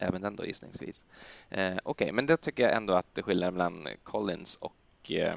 Även 0.00 0.22
den 0.22 0.36
då 0.36 0.44
gissningsvis. 0.44 1.04
Eh, 1.50 1.66
Okej, 1.66 1.80
okay, 1.84 2.12
men 2.12 2.26
då 2.26 2.36
tycker 2.36 2.62
jag 2.62 2.76
ändå 2.76 2.94
att 2.94 3.18
skillnaden 3.22 3.54
mellan 3.54 3.88
Collins 4.02 4.56
och 4.56 5.12
eh, 5.12 5.36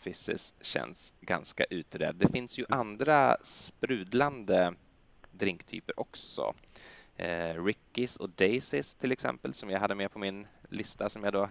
Fisses 0.00 0.54
känns 0.60 1.14
ganska 1.20 1.64
utredd. 1.64 2.16
Det 2.16 2.28
finns 2.28 2.58
ju 2.58 2.64
andra 2.68 3.36
sprudlande 3.42 4.74
drinktyper 5.30 6.00
också. 6.00 6.54
Eh, 7.16 7.64
Rickys 7.64 8.16
och 8.16 8.30
Daisys 8.30 8.94
till 8.94 9.12
exempel 9.12 9.54
som 9.54 9.70
jag 9.70 9.80
hade 9.80 9.94
med 9.94 10.12
på 10.12 10.18
min 10.18 10.46
lista 10.68 11.08
som 11.08 11.24
jag 11.24 11.32
då 11.32 11.48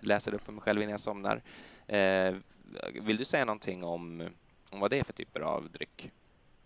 läser 0.00 0.34
upp 0.34 0.44
för 0.44 0.52
mig 0.52 0.62
själv 0.62 0.82
innan 0.82 0.90
jag 0.90 1.00
somnar. 1.00 1.42
Eh, 1.86 2.34
vill 3.02 3.16
du 3.16 3.24
säga 3.24 3.44
någonting 3.44 3.84
om, 3.84 4.28
om 4.70 4.80
vad 4.80 4.90
det 4.90 4.98
är 4.98 5.04
för 5.04 5.12
typer 5.12 5.40
av 5.40 5.68
dryck? 5.72 6.10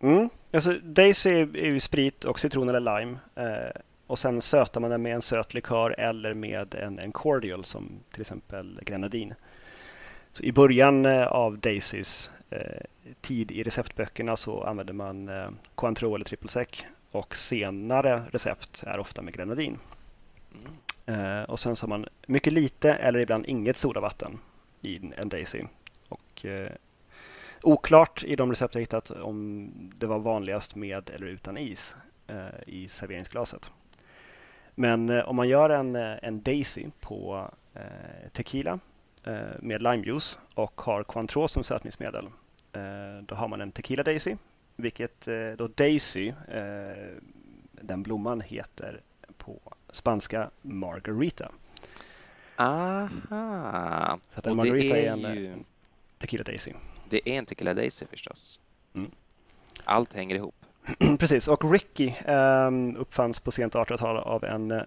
Mm. 0.01 0.29
Alltså, 0.53 0.73
Daisy 0.83 1.31
är 1.31 1.67
ju 1.67 1.81
sprit 1.81 2.25
och 2.25 2.41
citron 2.41 2.69
eller 2.69 2.99
lime. 2.99 3.19
Eh, 3.35 3.81
och 4.07 4.19
sen 4.19 4.43
sötar 4.43 4.81
man 4.81 4.91
den 4.91 5.03
med 5.03 5.15
en 5.15 5.23
söt 5.23 5.55
likör 5.55 6.01
eller 6.01 6.35
med 6.35 6.75
en, 6.75 6.99
en 6.99 7.13
cordial 7.13 7.65
som 7.65 7.91
till 8.11 8.21
exempel 8.21 8.81
grenadin. 8.83 9.35
Så 10.33 10.43
I 10.43 10.53
början 10.53 11.07
eh, 11.07 11.27
av 11.27 11.59
Daisys 11.59 12.31
eh, 12.51 12.81
tid 13.21 13.51
i 13.51 13.63
receptböckerna 13.63 14.37
så 14.37 14.63
använder 14.63 14.93
man 14.93 15.29
eh, 15.29 15.49
Cointreau 15.75 16.15
eller 16.15 16.25
triple 16.25 16.49
sec 16.49 16.69
och 17.11 17.37
senare 17.37 18.23
recept 18.33 18.85
är 18.87 18.99
ofta 18.99 19.23
med 19.23 19.35
grenadin. 19.35 19.79
Mm. 20.53 21.39
Eh, 21.41 21.43
och 21.43 21.61
sen 21.61 21.77
så 21.77 21.87
har 21.87 21.89
man 21.89 22.07
mycket 22.27 22.53
lite 22.53 22.93
eller 22.93 23.19
ibland 23.19 23.47
inget 23.47 23.77
sodavatten 23.77 24.39
i 24.83 25.01
en 25.17 25.29
Daisy. 25.29 25.63
Och, 26.09 26.45
eh, 26.45 26.73
oklart 27.63 28.25
i 28.25 28.37
de 28.37 28.51
recept 28.51 28.75
jag 28.75 28.81
hittat 28.81 29.11
om 29.11 29.71
det 29.99 30.07
var 30.07 30.19
vanligast 30.19 30.75
med 30.75 31.11
eller 31.11 31.27
utan 31.27 31.57
is 31.57 31.97
eh, 32.27 32.47
i 32.67 32.89
serveringsglaset. 32.89 33.73
Men 34.75 35.09
eh, 35.09 35.29
om 35.29 35.37
man 35.37 35.49
gör 35.49 35.71
en, 35.71 35.97
eh, 35.97 36.17
en 36.23 36.43
Daisy 36.43 36.87
på 37.01 37.51
eh, 37.75 38.29
tequila 38.33 38.79
med 39.59 39.83
limejuice 39.83 40.39
och 40.55 40.81
har 40.81 41.03
Cointreau 41.03 41.49
som 41.49 41.65
sötningsmedel, 41.65 42.29
då 43.23 43.35
har 43.35 43.49
man 43.49 43.61
en 43.61 43.73
tequila 43.73 44.03
Daisy, 44.03 44.37
vilket 44.77 45.29
då 45.57 45.69
Daisy, 45.69 46.33
den 47.73 48.03
blomman, 48.03 48.41
heter 48.41 49.01
på 49.37 49.61
spanska 49.91 50.51
Margarita. 50.63 51.51
Aha! 52.57 54.19
Så 54.33 54.39
att 54.39 54.47
en 54.47 54.57
Margarita 54.57 54.97
är, 54.97 55.03
är 55.03 55.13
en 55.13 55.35
ju... 55.37 55.55
Tequila 56.25 56.45
Daisy. 56.45 56.73
Det 57.09 57.29
är 57.29 57.39
en 57.39 57.47
Tequila 57.47 57.75
Daisy 57.75 58.07
förstås. 58.07 58.61
Mm. 58.95 59.11
Allt 59.85 60.13
hänger 60.13 60.37
ihop. 60.37 60.55
Precis, 61.19 61.49
och 61.49 61.73
Ricky 61.73 62.13
um, 62.27 62.97
uppfanns 62.97 63.41
på 63.41 63.51
sent 63.51 63.75
1800-tal 63.75 64.17
av 64.17 64.45
en 64.45 64.71
uh, 64.71 64.83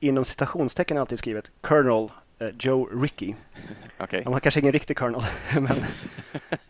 inom 0.00 0.24
citationstecken 0.24 0.98
alltid 0.98 1.18
skrivet 1.18 1.50
Colonel 1.60 2.10
uh, 2.42 2.48
Joe 2.58 2.88
Ricky. 3.02 3.34
Okay. 3.98 4.22
Han 4.24 4.32
var 4.32 4.40
kanske 4.40 4.60
ingen 4.60 4.72
riktig 4.72 4.96
Colonel, 4.96 5.22
men 5.52 5.76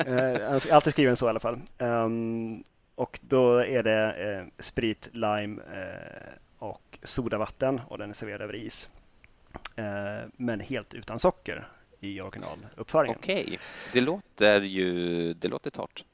uh, 0.09 0.75
alltid 0.75 0.93
skriven 0.93 1.17
så 1.17 1.27
i 1.27 1.31
alla 1.31 1.41
fall. 1.41 1.61
Um, 1.79 2.65
och 2.95 3.21
då 3.23 3.59
är 3.59 3.83
det 3.83 4.41
uh, 4.41 4.49
sprit, 4.59 5.09
lime 5.13 5.63
och 6.59 6.99
sodavatten 7.03 7.81
och 7.89 7.99
den 7.99 8.11
är 8.11 8.15
serverad 8.15 8.41
över 8.41 8.55
is. 8.55 8.89
men 10.37 10.61
helt 10.61 10.95
utan 10.95 11.19
socker 11.19 11.69
i 12.01 12.21
originaluppföringen. 12.21 13.17
Okej, 13.19 13.43
okay. 13.43 13.59
det 13.93 14.01
låter 14.01 14.61
ju 14.61 15.35
det 15.35 15.49
låter 15.49 15.71
torrt. 15.71 16.05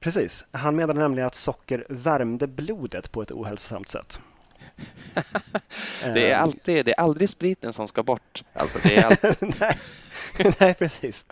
Precis. 0.00 0.44
Han 0.50 0.76
menade 0.76 1.00
nämligen 1.00 1.26
att 1.26 1.34
socker 1.34 1.86
värmde 1.88 2.46
blodet 2.46 3.12
på 3.12 3.22
ett 3.22 3.30
ohälsosamt 3.30 3.88
sätt. 3.88 4.20
det 6.04 6.30
är 6.30 6.36
alltid, 6.36 6.86
det 6.86 6.90
är 6.90 7.00
aldrig 7.00 7.28
spriten 7.28 7.72
som 7.72 7.88
ska 7.88 8.02
bort. 8.02 8.44
Alltså 8.52 8.78
det 8.82 8.96
är 8.96 9.04
alltid... 9.04 9.54
nej, 9.60 9.78
nej, 10.60 10.74
precis. 10.74 11.26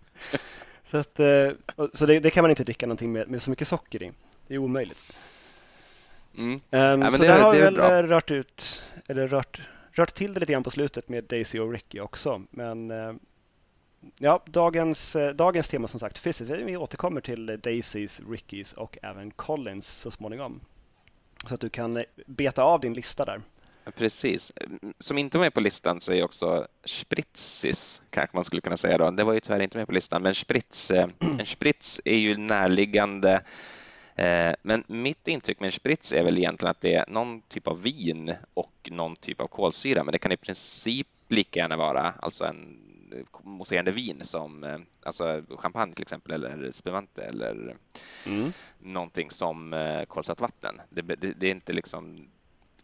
Så, 0.91 0.97
att, 0.97 1.21
eh, 1.21 1.51
så 1.93 2.07
det, 2.07 2.21
det, 2.21 2.31
kan 2.31 2.45
man 2.45 2.51
inte 2.51 2.65
dricka 2.65 2.87
någonting 2.87 3.13
med, 3.13 3.29
med 3.29 3.43
så 3.43 3.51
mycket 3.51 3.69
socker 3.69 4.03
i. 4.03 4.13
Det 4.47 4.55
är 4.55 4.59
omöjligt. 4.59 5.05
Mm. 6.37 6.53
Um, 6.53 6.61
ja, 6.71 7.11
så 7.11 7.23
det, 7.23 7.27
där 7.27 7.41
har 7.41 7.53
vi 7.53 7.61
väl 7.61 7.75
bra. 7.75 8.03
rört 8.03 8.31
ut, 8.31 8.83
eller 9.07 9.29
rört, 9.29 9.61
rört 9.93 10.15
till 10.15 10.35
det 10.35 10.41
lite 10.41 10.53
grann 10.53 10.63
på 10.63 10.71
slutet 10.71 11.09
med 11.09 11.25
Daisy 11.25 11.59
och 11.59 11.73
Ricky 11.73 12.01
också. 12.01 12.43
Men 12.51 12.91
uh, 12.91 13.15
Ja, 14.19 14.43
dagens, 14.47 15.17
eh, 15.17 15.35
dagens 15.35 15.69
tema 15.69 15.89
som 15.89 16.01
sagt 16.01 16.19
fysiskt. 16.19 16.51
Vi 16.51 16.77
återkommer 16.77 17.21
till 17.21 17.47
Daisys, 17.63 18.21
Rickys 18.31 18.73
och 18.73 18.99
även 19.03 19.31
Collins 19.31 19.87
så 19.87 20.11
småningom. 20.11 20.61
Så 21.49 21.55
att 21.55 21.61
du 21.61 21.69
kan 21.69 21.97
eh, 21.97 22.03
beta 22.27 22.63
av 22.63 22.81
din 22.81 22.95
lista 22.95 23.25
där. 23.25 23.43
Precis. 23.97 24.53
Som 24.99 25.19
inte 25.19 25.39
var 25.39 25.45
med 25.45 25.55
på 25.55 25.61
listan 25.61 26.01
så 26.01 26.13
är 26.13 26.23
också 26.23 26.67
Spritzis, 26.85 28.03
kanske 28.11 28.37
man 28.37 28.45
skulle 28.45 28.63
kunna 28.63 28.77
säga 28.77 28.99
då. 28.99 29.11
Det 29.11 29.25
var 29.25 29.33
ju 29.33 29.41
tyvärr 29.41 29.61
inte 29.61 29.79
med 29.79 29.87
på 29.87 29.93
listan, 29.93 30.23
men 30.23 30.35
Spritz, 30.35 30.91
eh, 30.91 31.09
en 31.39 31.47
Spritz 31.47 32.01
är 32.05 32.17
ju 32.17 32.37
närliggande. 32.37 33.43
Men 34.63 34.85
mitt 34.87 35.29
intryck 35.29 35.61
med 35.61 35.67
en 35.67 35.73
Spritz 35.73 36.13
är 36.13 36.25
väl 36.25 36.39
egentligen 36.39 36.71
att 36.71 36.81
det 36.81 36.95
är 36.95 37.05
någon 37.09 37.41
typ 37.41 37.69
av 37.69 37.83
vin 37.83 38.35
och 38.55 38.89
någon 38.91 39.17
typ 39.17 39.41
av 39.41 39.47
kolsyra, 39.47 40.05
men 40.05 40.13
det 40.13 40.19
kan 40.19 40.33
i 40.33 40.37
princip 40.37 41.09
lika 41.29 41.61
gärna 41.61 41.77
vara 41.77 42.13
alltså 42.21 42.45
en 42.45 42.88
mousserande 43.43 43.93
vin 43.93 44.21
som 44.25 44.65
eh, 44.65 44.79
alltså 45.03 45.43
champagne 45.49 45.95
till 45.95 46.03
exempel 46.03 46.45
eller 46.45 46.71
spumante 46.71 47.23
eller 47.23 47.77
mm. 48.27 48.53
någonting 48.79 49.31
som 49.31 49.73
eh, 49.73 50.05
kolsyrat 50.05 50.41
vatten. 50.41 50.81
Det, 50.91 51.03
det, 51.03 51.17
det, 51.17 51.47
är 51.47 51.51
inte 51.51 51.73
liksom 51.73 52.29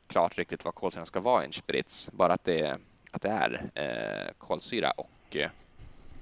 klart 0.06 0.38
riktigt 0.38 0.64
vad 0.64 0.74
kolsyran 0.74 1.06
ska 1.06 1.20
vara 1.20 1.42
i 1.42 1.46
en 1.46 1.52
spritz, 1.52 2.10
bara 2.12 2.32
att 2.32 2.44
det, 2.44 2.78
att 3.10 3.22
det 3.22 3.28
är 3.28 3.70
eh, 3.74 4.32
kolsyra 4.38 4.90
och 4.90 5.36
eh, 5.36 5.50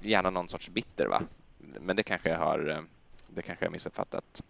gärna 0.01 0.29
någon 0.29 0.49
sorts 0.49 0.69
bitter. 0.69 1.05
Va? 1.05 1.21
Men 1.57 1.95
det 1.95 2.03
kanske 2.03 2.29
jag 2.29 2.39
har, 2.39 2.85
det 3.27 3.41
kanske 3.41 3.65
jag 3.65 3.71
missuppfattat. 3.71 4.43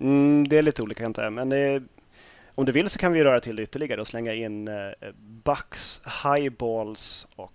Mm, 0.00 0.48
det 0.48 0.58
är 0.58 0.62
lite 0.62 0.82
olika 0.82 1.12
kan 1.12 1.24
jag 1.24 1.32
men 1.32 1.48
det 1.48 1.82
om 2.58 2.64
du 2.64 2.72
vill 2.72 2.90
så 2.90 2.98
kan 2.98 3.12
vi 3.12 3.24
röra 3.24 3.40
till 3.40 3.56
det 3.56 3.62
ytterligare 3.62 4.00
och 4.00 4.06
slänga 4.06 4.34
in 4.34 4.68
eh, 4.68 4.92
Bucks, 5.44 6.02
Highballs 6.24 7.26
och 7.36 7.52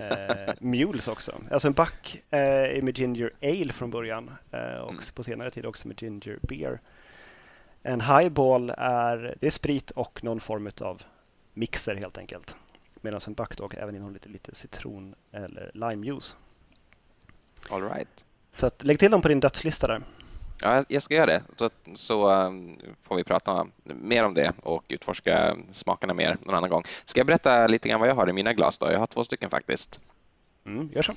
eh, 0.00 0.54
Mules 0.60 1.08
också. 1.08 1.40
Alltså 1.50 1.68
en 1.68 1.74
Buck 1.74 2.22
eh, 2.30 2.40
är 2.40 2.82
med 2.82 2.98
Ginger 2.98 3.30
Ale 3.42 3.72
från 3.72 3.90
början 3.90 4.30
eh, 4.50 4.78
och 4.78 4.90
mm. 4.90 5.02
på 5.14 5.22
senare 5.22 5.50
tid 5.50 5.66
också 5.66 5.88
med 5.88 6.02
Ginger 6.02 6.38
Beer. 6.42 6.80
En 7.82 8.00
Highball 8.00 8.70
är, 8.78 9.36
det 9.40 9.46
är 9.46 9.50
sprit 9.50 9.90
och 9.90 10.24
någon 10.24 10.40
form 10.40 10.70
av 10.80 11.02
mixer 11.54 11.94
helt 11.94 12.18
enkelt. 12.18 12.56
Medan 13.00 13.20
en 13.26 13.34
Buck 13.34 13.56
då 13.56 13.70
även 13.78 13.94
innehåller 13.94 14.14
lite, 14.14 14.28
lite 14.28 14.54
citron 14.54 15.14
eller 15.32 15.70
limejuice. 15.74 16.36
All 17.70 17.82
right. 17.82 18.24
Så 18.52 18.66
att, 18.66 18.84
lägg 18.84 18.98
till 18.98 19.10
dem 19.10 19.22
på 19.22 19.28
din 19.28 19.40
dödslista 19.40 19.86
där. 19.86 20.02
Ja, 20.60 20.84
jag 20.88 21.02
ska 21.02 21.14
göra 21.14 21.26
det. 21.26 21.42
Så, 21.56 21.70
så 21.94 22.30
um, 22.30 22.76
får 23.02 23.16
vi 23.16 23.24
prata 23.24 23.66
mer 23.84 24.24
om 24.24 24.34
det 24.34 24.52
och 24.62 24.84
utforska 24.88 25.56
smakerna 25.72 26.14
mer 26.14 26.38
någon 26.42 26.54
annan 26.54 26.70
gång. 26.70 26.82
Ska 27.04 27.20
jag 27.20 27.26
berätta 27.26 27.66
lite 27.66 27.88
grann 27.88 28.00
vad 28.00 28.08
jag 28.08 28.14
har 28.14 28.28
i 28.28 28.32
mina 28.32 28.52
glas? 28.52 28.78
Då? 28.78 28.92
Jag 28.92 28.98
har 28.98 29.06
två 29.06 29.24
stycken 29.24 29.50
faktiskt. 29.50 30.00
Mm, 30.66 30.90
gör 30.92 31.02
så. 31.02 31.12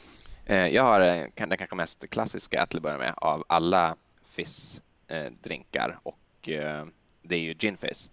Eh, 0.45 0.67
jag 0.67 0.83
har 0.83 1.01
eh, 1.01 1.25
den 1.35 1.57
kanske 1.57 1.75
mest 1.75 2.09
klassiska 2.09 2.65
till 2.65 2.77
att 2.77 2.83
börja 2.83 2.97
med 2.97 3.13
av 3.17 3.43
alla 3.47 3.95
Fizz-drinkar 4.25 5.99
och 6.03 6.49
eh, 6.49 6.85
det 7.21 7.35
är 7.35 7.39
ju 7.39 7.53
Gin 7.53 7.77
Fizz 7.77 8.09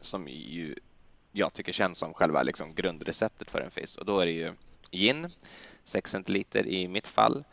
som 0.00 0.28
ju 0.28 0.74
jag 1.32 1.52
tycker 1.52 1.72
känns 1.72 1.98
som 1.98 2.14
själva 2.14 2.42
liksom 2.42 2.74
grundreceptet 2.74 3.50
för 3.50 3.60
en 3.60 3.70
Fizz 3.70 3.96
och 3.96 4.06
då 4.06 4.20
är 4.20 4.26
det 4.26 4.32
ju 4.32 4.52
gin, 4.90 5.30
6 5.84 6.10
centiliter 6.10 6.66
i 6.66 6.88
mitt 6.88 7.06
fall, 7.06 7.44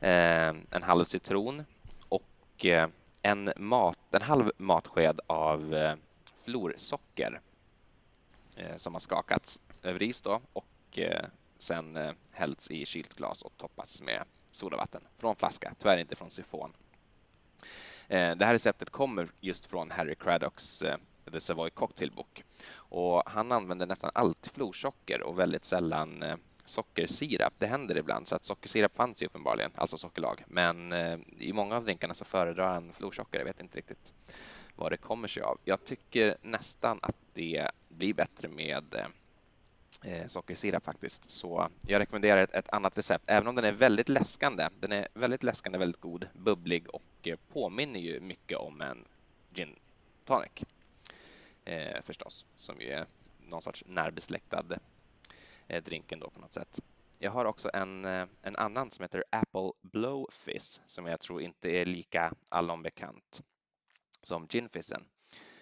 en 0.00 0.82
halv 0.82 1.04
citron, 1.04 1.60
och 1.60 1.64
Eh, 2.64 2.88
en, 3.22 3.52
mat, 3.56 3.98
en 4.10 4.22
halv 4.22 4.50
matsked 4.56 5.20
av 5.26 5.74
eh, 5.74 5.94
florsocker 6.44 7.40
eh, 8.56 8.76
som 8.76 8.92
har 8.94 9.00
skakats 9.00 9.60
över 9.82 10.02
is 10.02 10.22
då 10.22 10.40
och 10.52 10.98
sen 11.58 11.98
hällts 12.30 12.70
i 12.70 12.86
kylt 12.86 13.14
glas 13.14 13.42
och 13.42 13.52
toppats 13.56 14.02
med 14.02 14.24
sodavatten 14.52 15.02
från 15.18 15.36
flaska, 15.36 15.74
tyvärr 15.78 15.98
inte 15.98 16.16
från 16.16 16.30
sifon. 16.30 16.72
Det 18.08 18.44
här 18.44 18.52
receptet 18.52 18.90
kommer 18.90 19.28
just 19.40 19.66
från 19.66 19.90
Harry 19.90 20.14
Craddocks 20.14 20.84
The 21.32 21.40
Savoy 21.40 21.70
Cocktail 21.70 22.12
Book 22.12 22.44
och 22.74 23.22
han 23.26 23.52
använder 23.52 23.86
nästan 23.86 24.10
alltid 24.14 24.52
florsocker 24.52 25.22
och 25.22 25.38
väldigt 25.38 25.64
sällan 25.64 26.24
sockersirap. 26.64 27.54
Det 27.58 27.66
händer 27.66 27.96
ibland, 27.96 28.28
så 28.28 28.36
att 28.36 28.44
sockersirap 28.44 28.96
fanns 28.96 29.22
ju 29.22 29.26
uppenbarligen, 29.26 29.70
alltså 29.74 29.98
sockerlag. 29.98 30.44
Men 30.46 30.92
eh, 30.92 31.18
i 31.38 31.52
många 31.52 31.76
av 31.76 31.84
drinkarna 31.84 32.14
så 32.14 32.24
föredrar 32.24 32.74
han 32.74 32.92
florsocker. 32.92 33.38
Jag 33.38 33.44
vet 33.44 33.60
inte 33.60 33.78
riktigt 33.78 34.12
vad 34.76 34.92
det 34.92 34.96
kommer 34.96 35.28
sig 35.28 35.42
av. 35.42 35.58
Jag 35.64 35.84
tycker 35.84 36.36
nästan 36.42 36.98
att 37.02 37.16
det 37.34 37.68
blir 37.88 38.14
bättre 38.14 38.48
med 38.48 38.94
eh, 38.94 40.12
eh 40.12 40.26
sockersirap 40.26 40.84
faktiskt. 40.84 41.30
Så 41.30 41.68
jag 41.86 42.00
rekommenderar 42.00 42.42
ett, 42.42 42.54
ett, 42.54 42.72
annat 42.72 42.98
recept, 42.98 43.24
även 43.26 43.48
om 43.48 43.54
den 43.54 43.64
är 43.64 43.72
väldigt 43.72 44.08
läskande. 44.08 44.68
Den 44.80 44.92
är 44.92 45.08
väldigt 45.14 45.42
läskande, 45.42 45.78
väldigt 45.78 46.00
god, 46.00 46.28
bubblig 46.32 46.88
och 46.88 47.28
eh, 47.28 47.38
påminner 47.52 48.00
ju 48.00 48.20
mycket 48.20 48.58
om 48.58 48.80
en 48.80 49.04
gin 49.54 49.76
tonic 50.24 50.52
eh, 51.64 52.02
förstås, 52.02 52.46
som 52.56 52.80
ju 52.80 52.90
är 52.90 53.06
någon 53.46 53.62
sorts 53.62 53.84
närbesläktad 53.86 54.64
Eh, 55.68 55.82
drinken 55.82 56.20
då 56.20 56.30
på 56.30 56.40
något 56.40 56.54
sätt. 56.54 56.80
Jag 57.18 57.30
har 57.30 57.44
också 57.44 57.70
en, 57.74 58.04
eh, 58.04 58.26
en 58.42 58.56
annan 58.56 58.90
som 58.90 59.02
heter 59.02 59.24
Apple 59.30 59.72
Blow 59.82 60.30
Fizz 60.32 60.82
som 60.86 61.06
jag 61.06 61.20
tror 61.20 61.42
inte 61.42 61.68
är 61.70 61.84
lika 61.84 62.34
allom 62.48 62.82
bekant 62.82 63.42
som 64.22 64.46
ginfizzen. 64.50 65.04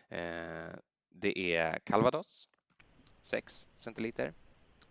Eh, 0.08 0.74
det 1.08 1.38
är 1.38 1.78
calvados, 1.78 2.48
6 3.22 3.68
centiliter, 3.74 4.34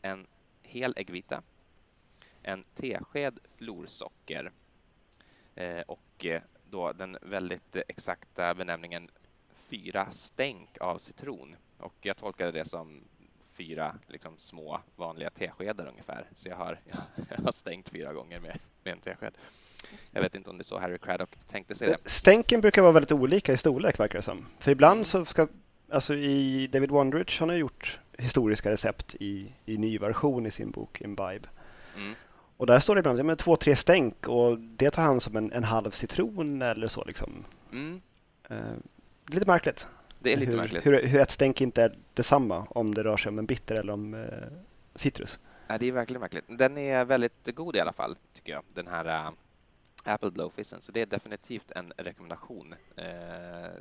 en 0.02 0.28
hel 0.62 0.94
äggvita, 0.98 1.44
en 2.42 2.64
tesked 2.64 3.40
florsocker 3.56 4.52
eh, 5.56 5.82
och 5.82 6.26
eh, 6.26 6.42
då 6.70 6.92
den 6.92 7.18
väldigt 7.22 7.76
exakta 7.76 8.56
benämningen 8.56 9.10
fyra 9.54 10.12
stänk 10.12 10.78
av 10.82 10.98
citron 10.98 11.56
och 11.78 11.96
jag 12.02 12.18
tolkade 12.18 12.52
det 12.52 12.66
som 12.66 13.04
fyra 13.62 13.96
liksom, 14.08 14.34
små 14.38 14.82
vanliga 14.96 15.30
teskedar 15.30 15.88
ungefär. 15.88 16.26
Så 16.36 16.50
jag 16.50 16.56
har, 16.56 16.80
jag 17.30 17.44
har 17.44 17.52
stängt 17.52 17.90
fyra 17.90 18.14
gånger 18.14 18.40
med, 18.40 18.60
med 18.84 18.94
en 18.94 19.00
tesked. 19.00 19.34
Jag 20.12 20.22
vet 20.22 20.36
inte 20.36 20.50
om 20.50 20.58
det 20.58 20.62
är 20.62 20.66
så 20.66 20.80
Harry 20.80 20.98
Craddock 20.98 21.30
tänkte 21.48 21.76
sig 21.76 21.88
det. 21.88 21.98
Stänken 22.10 22.62
brukar 22.62 22.82
vara 22.82 22.92
väldigt 22.92 23.12
olika 23.12 23.54
i 23.54 23.58
storlek 23.58 24.00
verkar 24.00 24.20
det 24.20 24.24
som. 24.24 24.46
För 24.60 24.72
ibland 24.72 25.08
så 25.08 25.26
ska, 25.26 25.48
alltså 25.90 26.16
i 26.16 26.68
David 26.68 26.92
Wondrich 26.92 27.40
han 27.40 27.50
har 27.50 27.56
gjort 27.56 28.00
historiska 28.18 28.72
recept 28.72 29.16
i, 29.16 29.54
i 29.66 29.78
ny 29.78 29.98
version 29.98 30.46
i 30.46 30.52
sin 30.52 30.72
bok 30.72 31.02
Imbibe. 31.02 31.50
Mm. 31.96 32.16
Och 32.58 32.66
där 32.66 32.80
står 32.80 32.96
det 32.96 33.00
ibland 33.00 33.32
ja, 33.32 33.36
två, 33.36 33.56
tre 33.56 33.76
stänk 33.76 34.28
och 34.28 34.60
det 34.60 34.92
tar 34.92 35.04
han 35.04 35.20
som 35.20 35.36
en, 35.36 35.52
en 35.52 35.64
halv 35.64 35.92
citron 35.92 36.62
eller 36.62 36.88
så. 36.88 37.04
Liksom. 37.04 37.46
Mm. 37.72 38.02
Uh, 38.52 38.76
lite 39.28 39.48
märkligt. 39.48 39.88
Det 40.24 40.34
är 40.34 40.38
lite 40.38 40.52
hur, 40.52 40.58
märkligt. 40.58 40.86
Hur, 40.86 41.08
hur 41.08 41.20
ett 41.20 41.30
stänk 41.30 41.62
inte 41.62 41.84
är 41.84 41.98
detsamma 42.14 42.68
om 42.70 42.94
det 42.94 43.04
rör 43.04 43.18
sig 43.18 43.30
om 43.30 43.40
en 43.40 43.46
bitter 43.46 43.76
eller 43.76 43.94
om 43.94 44.14
uh, 44.14 44.28
citrus. 44.96 45.40
Ja, 45.68 45.78
det 45.78 45.86
är 45.86 45.92
verkligen 45.92 46.22
märkligt. 46.22 46.46
Den 46.48 46.78
är 46.78 47.06
väldigt 47.06 47.56
god 47.56 47.76
i 47.76 47.80
alla 47.80 47.94
fall, 47.94 48.18
tycker 48.34 48.54
jag. 48.54 48.64
Den 48.74 48.88
här 48.88 49.28
uh, 49.28 49.34
Apple 50.04 50.32
Blowfizzen. 50.32 50.82
Så 50.82 50.92
det 50.92 51.02
är 51.02 51.06
definitivt 51.06 51.72
en 51.72 51.94
rekommendation. 51.98 52.76
Uh, 52.98 53.72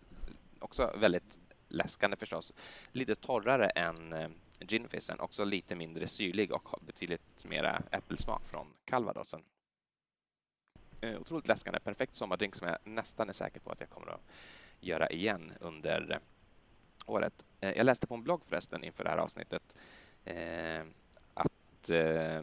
också 0.59 0.95
väldigt 1.01 1.39
läskande 1.69 2.17
förstås. 2.17 2.53
Lite 2.93 3.15
torrare 3.15 3.67
än 3.67 4.13
uh, 4.13 4.29
ginfizzen. 4.59 5.21
Också 5.21 5.45
lite 5.45 5.75
mindre 5.75 6.07
syrlig 6.07 6.53
och 6.53 6.81
betydligt 6.87 7.45
mera 7.45 7.83
äppelsmak 7.91 8.45
från 8.45 8.67
calvadosen. 8.85 9.43
Uh, 11.05 11.21
otroligt 11.21 11.49
läskande. 11.49 11.81
Perfekt 11.81 12.15
sommardrink 12.15 12.55
som 12.55 12.69
jag 12.69 12.79
nästan 12.85 13.29
är 13.29 13.33
säker 13.33 13.61
på 13.61 13.71
att 13.71 13.81
jag 13.81 13.91
kommer 13.91 14.09
att 14.09 14.21
göra 14.81 15.11
igen 15.11 15.53
under 15.61 16.21
året. 17.07 17.45
Eh, 17.61 17.71
jag 17.77 17.85
läste 17.85 18.07
på 18.07 18.15
en 18.15 18.23
blogg 18.23 18.41
förresten 18.49 18.85
inför 18.85 19.05
det 19.05 19.11
här 19.11 19.19
avsnittet 19.19 19.77
eh, 20.25 20.81
att 21.35 21.91
eh, 21.91 22.43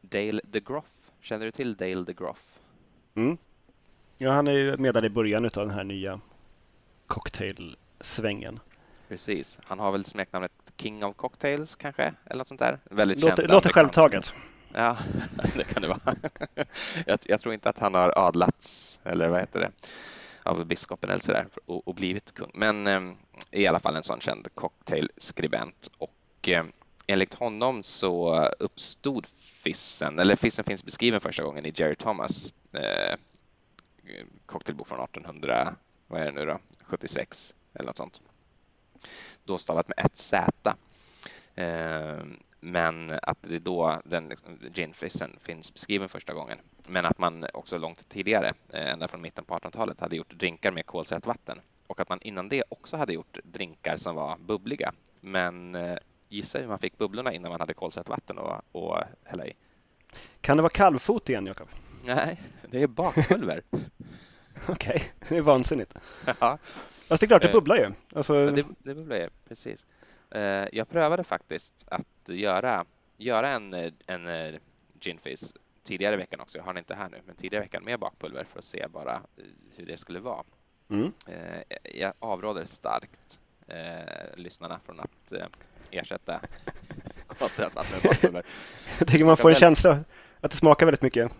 Dale 0.00 0.40
DeGroff, 0.44 1.10
känner 1.20 1.44
du 1.44 1.50
till 1.50 1.74
Dale 1.74 2.04
DeGroff? 2.04 2.58
Mm. 3.14 3.36
Ja, 4.18 4.32
han 4.32 4.46
är 4.46 4.52
ju 4.52 4.76
med 4.76 5.04
i 5.04 5.08
början 5.08 5.44
av 5.44 5.50
den 5.50 5.70
här 5.70 5.84
nya 5.84 6.20
cocktailsvängen. 7.06 8.60
Precis. 9.08 9.58
Han 9.64 9.78
har 9.78 9.92
väl 9.92 10.04
smeknamnet 10.04 10.52
King 10.76 11.04
of 11.04 11.16
Cocktails 11.16 11.76
kanske, 11.76 12.12
eller 12.24 12.38
något 12.38 12.48
sånt 12.48 12.60
där. 12.60 12.78
Väldigt 12.84 13.22
låter, 13.22 13.48
låter 13.48 13.72
självtaget. 13.72 14.34
Ja, 14.74 14.96
det 15.56 15.64
kan 15.64 15.82
det 15.82 15.88
vara. 15.88 16.00
jag, 17.06 17.18
jag, 17.22 17.40
tror 17.40 17.54
inte 17.54 17.68
att 17.68 17.78
han 17.78 17.94
har 17.94 18.12
adlats, 18.16 19.00
eller 19.04 19.28
vad 19.28 19.40
heter 19.40 19.60
det, 19.60 19.70
av 20.42 20.64
biskopen 20.64 21.10
eller 21.10 21.22
sådär 21.22 21.48
och, 21.66 21.88
och 21.88 21.94
blivit 21.94 22.34
kung. 22.34 22.50
Men 22.54 22.86
eh, 22.86 23.00
i 23.50 23.66
alla 23.66 23.80
fall 23.80 23.96
en 23.96 24.02
sån 24.02 24.20
känd 24.20 24.48
cocktailskribent 24.54 25.90
och 25.98 26.48
eh, 26.48 26.64
enligt 27.06 27.34
honom 27.34 27.82
så 27.82 28.44
uppstod 28.58 29.26
fissen, 29.62 30.18
eller 30.18 30.36
fissen 30.36 30.64
finns 30.64 30.84
beskriven 30.84 31.20
första 31.20 31.42
gången 31.42 31.66
i 31.66 31.72
Jerry 31.74 31.96
Thomas 31.96 32.54
eh, 32.72 33.16
cocktailbok 34.46 34.88
från 34.88 35.00
1800, 35.00 35.74
vad 36.06 36.20
är 36.20 36.26
det 36.26 36.32
nu 36.32 36.46
då, 36.46 36.58
76 36.82 37.54
eller 37.74 37.86
något 37.86 37.96
sånt. 37.96 38.20
Då 39.44 39.58
stavat 39.58 39.88
med 39.88 39.98
ett 39.98 40.16
Z. 40.16 40.76
Eh, 41.54 42.22
men 42.64 43.18
att 43.22 43.38
det 43.40 43.58
då 43.58 44.00
den 44.04 44.28
liksom, 44.28 44.58
ginfrissen 44.74 45.36
finns 45.40 45.74
beskriven 45.74 46.08
första 46.08 46.34
gången. 46.34 46.58
Men 46.86 47.04
att 47.04 47.18
man 47.18 47.46
också 47.54 47.78
långt 47.78 48.08
tidigare, 48.08 48.52
eh, 48.72 48.92
ända 48.92 49.08
från 49.08 49.20
mitten 49.20 49.44
på 49.44 49.54
1800-talet, 49.54 50.00
hade 50.00 50.16
gjort 50.16 50.34
drinkar 50.34 50.70
med 50.72 50.86
kolsyrat 50.86 51.26
vatten 51.26 51.60
och 51.86 52.00
att 52.00 52.08
man 52.08 52.18
innan 52.22 52.48
det 52.48 52.62
också 52.68 52.96
hade 52.96 53.12
gjort 53.12 53.38
drinkar 53.44 53.96
som 53.96 54.14
var 54.14 54.36
bubbliga. 54.38 54.92
Men 55.20 55.74
eh, 55.74 55.96
gissa 56.28 56.58
hur 56.58 56.68
man 56.68 56.78
fick 56.78 56.98
bubblorna 56.98 57.32
innan 57.32 57.50
man 57.50 57.60
hade 57.60 57.74
kolsyrat 57.74 58.08
vatten 58.08 58.38
och, 58.38 58.62
och 58.72 58.98
hälla 59.24 59.46
i? 59.46 59.52
Kan 60.40 60.56
det 60.56 60.62
vara 60.62 60.70
kalvfot 60.70 61.28
igen, 61.28 61.46
Jakob? 61.46 61.68
Nej, 62.04 62.42
det 62.70 62.82
är 62.82 62.86
bakpulver. 62.86 63.62
Okej, 64.68 64.72
okay. 64.72 65.00
det 65.28 65.36
är 65.36 65.40
vansinnigt. 65.42 65.94
Ja. 66.40 66.58
Fast 67.08 67.20
det 67.20 67.24
är 67.24 67.28
klart, 67.28 67.42
det 67.42 67.52
bubblar 67.52 67.76
ju. 67.76 67.92
Alltså... 68.14 68.34
Ja, 68.34 68.50
det, 68.50 68.64
det 68.78 68.94
bubblar 68.94 69.16
ju, 69.16 69.28
precis. 69.48 69.86
Eh, 70.34 70.68
jag 70.72 70.88
prövade 70.88 71.24
faktiskt 71.24 71.84
att 71.86 72.28
göra, 72.28 72.84
göra 73.16 73.48
en, 73.48 73.74
en 74.06 74.26
eh, 74.26 74.54
ginfizz 75.00 75.54
tidigare 75.84 76.14
i 76.14 76.18
veckan 76.18 76.40
också. 76.40 76.58
Jag 76.58 76.64
har 76.64 76.72
den 76.72 76.80
inte 76.80 76.94
här 76.94 77.08
nu, 77.10 77.20
men 77.26 77.36
tidigare 77.36 77.64
i 77.64 77.66
veckan 77.66 77.84
med 77.84 77.98
bakpulver 77.98 78.44
för 78.44 78.58
att 78.58 78.64
se 78.64 78.86
bara 78.88 79.14
eh, 79.14 79.44
hur 79.76 79.86
det 79.86 79.96
skulle 79.96 80.20
vara. 80.20 80.44
Mm. 80.90 81.12
Jag 81.94 82.12
avråder 82.18 82.64
starkt 82.64 83.40
eh, 83.66 84.36
lyssnarna 84.36 84.80
från 84.84 85.00
att 85.00 85.32
eh, 85.32 85.46
ersätta 85.90 86.40
konstlat 87.26 87.74
vatten 87.74 87.92
med 87.92 88.02
bakpulver. 88.02 88.46
Jag 88.98 89.08
tycker 89.08 89.24
man 89.24 89.36
får 89.36 89.50
en 89.50 89.56
känsla 89.56 90.04
att 90.40 90.50
det 90.50 90.56
smakar 90.56 90.86
väldigt 90.86 91.02
mycket 91.02 91.32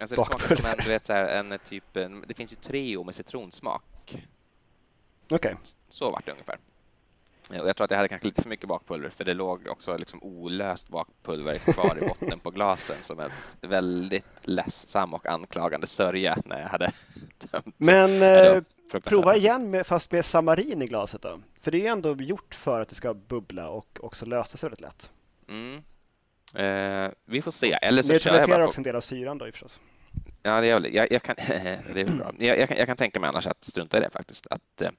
Alltså 0.00 0.16
det 0.16 0.24
smakar 0.24 0.56
som 0.56 0.66
en, 0.66 0.86
vet, 0.86 1.06
så 1.06 1.12
här, 1.12 1.40
en 1.40 1.58
typ, 1.68 1.84
det 2.26 2.34
finns 2.34 2.52
ju 2.52 2.56
Treo 2.56 3.04
med 3.04 3.14
citronsmak. 3.14 3.82
Okej. 4.04 5.36
Okay. 5.36 5.54
Så 5.88 6.10
vart 6.10 6.26
det 6.26 6.32
ungefär. 6.32 6.58
Och 7.48 7.68
jag 7.68 7.76
tror 7.76 7.84
att 7.84 7.90
jag 7.90 7.98
hade 7.98 8.08
kanske 8.08 8.26
lite 8.26 8.42
för 8.42 8.48
mycket 8.48 8.68
bakpulver 8.68 9.10
för 9.10 9.24
det 9.24 9.34
låg 9.34 9.68
också 9.68 9.96
liksom 9.96 10.22
olöst 10.22 10.88
bakpulver 10.88 11.58
kvar 11.58 11.98
i 12.02 12.08
botten 12.08 12.40
på 12.40 12.50
glasen 12.50 12.96
som 13.00 13.20
en 13.20 13.30
väldigt 13.60 14.24
ledsam 14.42 15.14
och 15.14 15.26
anklagande 15.26 15.86
sörja 15.86 16.38
när 16.44 16.60
jag 16.60 16.68
hade 16.68 16.92
tömt. 17.38 17.74
Men 17.76 18.22
eh, 18.22 18.62
prova 19.04 19.36
igen 19.36 19.70
med, 19.70 19.86
fast 19.86 20.12
med 20.12 20.24
samarin 20.24 20.82
i 20.82 20.86
glaset 20.86 21.22
då. 21.22 21.40
För 21.60 21.70
det 21.70 21.86
är 21.86 21.92
ändå 21.92 22.14
gjort 22.14 22.54
för 22.54 22.80
att 22.80 22.88
det 22.88 22.94
ska 22.94 23.14
bubbla 23.14 23.68
och 23.68 23.98
också 24.00 24.26
lösa 24.26 24.56
sig 24.56 24.68
väldigt 24.68 24.80
lätt. 24.80 25.10
Mm. 25.48 25.82
Eh, 26.54 27.10
vi 27.24 27.42
får 27.42 27.50
se. 27.50 27.78
Eller 27.82 28.02
så 28.02 28.18
kör 28.18 28.34
jag 28.34 28.48
bara 28.48 28.66
också 28.66 28.78
en 28.78 28.82
del 28.82 28.96
av 28.96 29.00
syran 29.00 29.38
då 29.38 29.46
förstås. 29.46 29.80
Ja, 30.42 30.60
det 30.60 30.70
är 30.70 30.80
väl, 30.80 30.94
jag, 30.94 31.12
jag 31.12 31.22
kan, 31.22 31.34
det 31.94 32.00
är 32.00 32.16
bra. 32.16 32.32
Jag, 32.38 32.58
jag, 32.58 32.68
kan, 32.68 32.78
jag, 32.78 32.86
kan, 32.86 32.96
tänka 32.96 33.20
mig 33.20 33.28
annars 33.28 33.46
att 33.46 33.64
strunta 33.64 33.96
i 33.96 34.00
det 34.00 34.10
faktiskt. 34.10 34.46
Att 34.50 34.80
eh, 34.82 34.90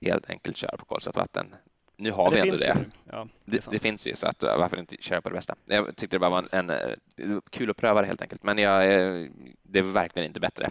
helt 0.00 0.30
enkelt 0.30 0.56
köra 0.56 0.76
på 0.76 0.84
kolsyrat 0.84 1.16
vatten 1.16 1.54
nu 2.00 2.10
har 2.10 2.30
det 2.30 2.36
vi 2.36 2.48
ändå 2.48 2.56
det. 2.56 2.84
Ja, 3.10 3.28
det, 3.44 3.64
det, 3.64 3.70
det, 3.70 3.78
finns 3.78 4.06
ju, 4.06 4.16
så 4.16 4.26
att, 4.26 4.42
eh, 4.42 4.58
varför 4.58 4.76
inte 4.76 4.96
köra 5.00 5.20
på 5.20 5.28
det 5.28 5.34
bästa? 5.34 5.54
Jag 5.66 5.96
tyckte 5.96 6.16
det 6.16 6.20
bara 6.20 6.30
var 6.30 6.38
en, 6.52 6.70
en 6.70 6.70
eh, 6.70 7.40
kul 7.50 7.70
att 7.70 7.76
pröva 7.76 8.00
det 8.00 8.06
helt 8.06 8.22
enkelt, 8.22 8.42
men 8.42 8.58
jag, 8.58 8.84
eh, 8.84 9.28
det 9.62 9.78
är 9.78 9.82
verkligen 9.82 10.26
inte 10.26 10.40
bättre. 10.40 10.68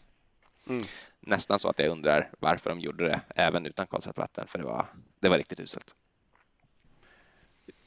Mm. 0.70 0.84
Nästan 1.20 1.60
så 1.60 1.70
att 1.70 1.80
jag 1.80 1.88
undrar 1.88 2.30
varför 2.40 2.70
de 2.70 2.80
gjorde 2.80 3.08
det 3.08 3.22
även 3.36 3.66
utan 3.66 3.88
kolsyrat 3.88 4.18
vatten, 4.18 4.48
för 4.48 4.60
det 4.60 4.66
var, 4.66 4.86
det 5.20 5.30
var 5.30 5.38
riktigt 5.38 5.60
uselt. 5.60 5.96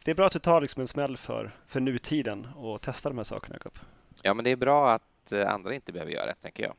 Det 0.04 0.10
är 0.10 0.14
bra 0.14 0.26
att 0.26 0.32
du 0.32 0.38
tar 0.38 0.60
liksom 0.60 0.80
en 0.80 0.88
smäll 0.88 1.16
för, 1.16 1.56
för 1.66 1.80
nutiden 1.80 2.46
och 2.56 2.80
testar 2.82 3.10
de 3.10 3.16
här 3.16 3.24
sakerna, 3.24 3.54
Jakob. 3.54 3.78
Ja, 4.22 4.34
men 4.34 4.44
det 4.44 4.50
är 4.50 4.56
bra 4.56 4.90
att 4.90 5.32
andra 5.46 5.74
inte 5.74 5.92
behöver 5.92 6.12
göra 6.12 6.26
det, 6.26 6.34
tänker 6.34 6.62
jag. 6.62 6.74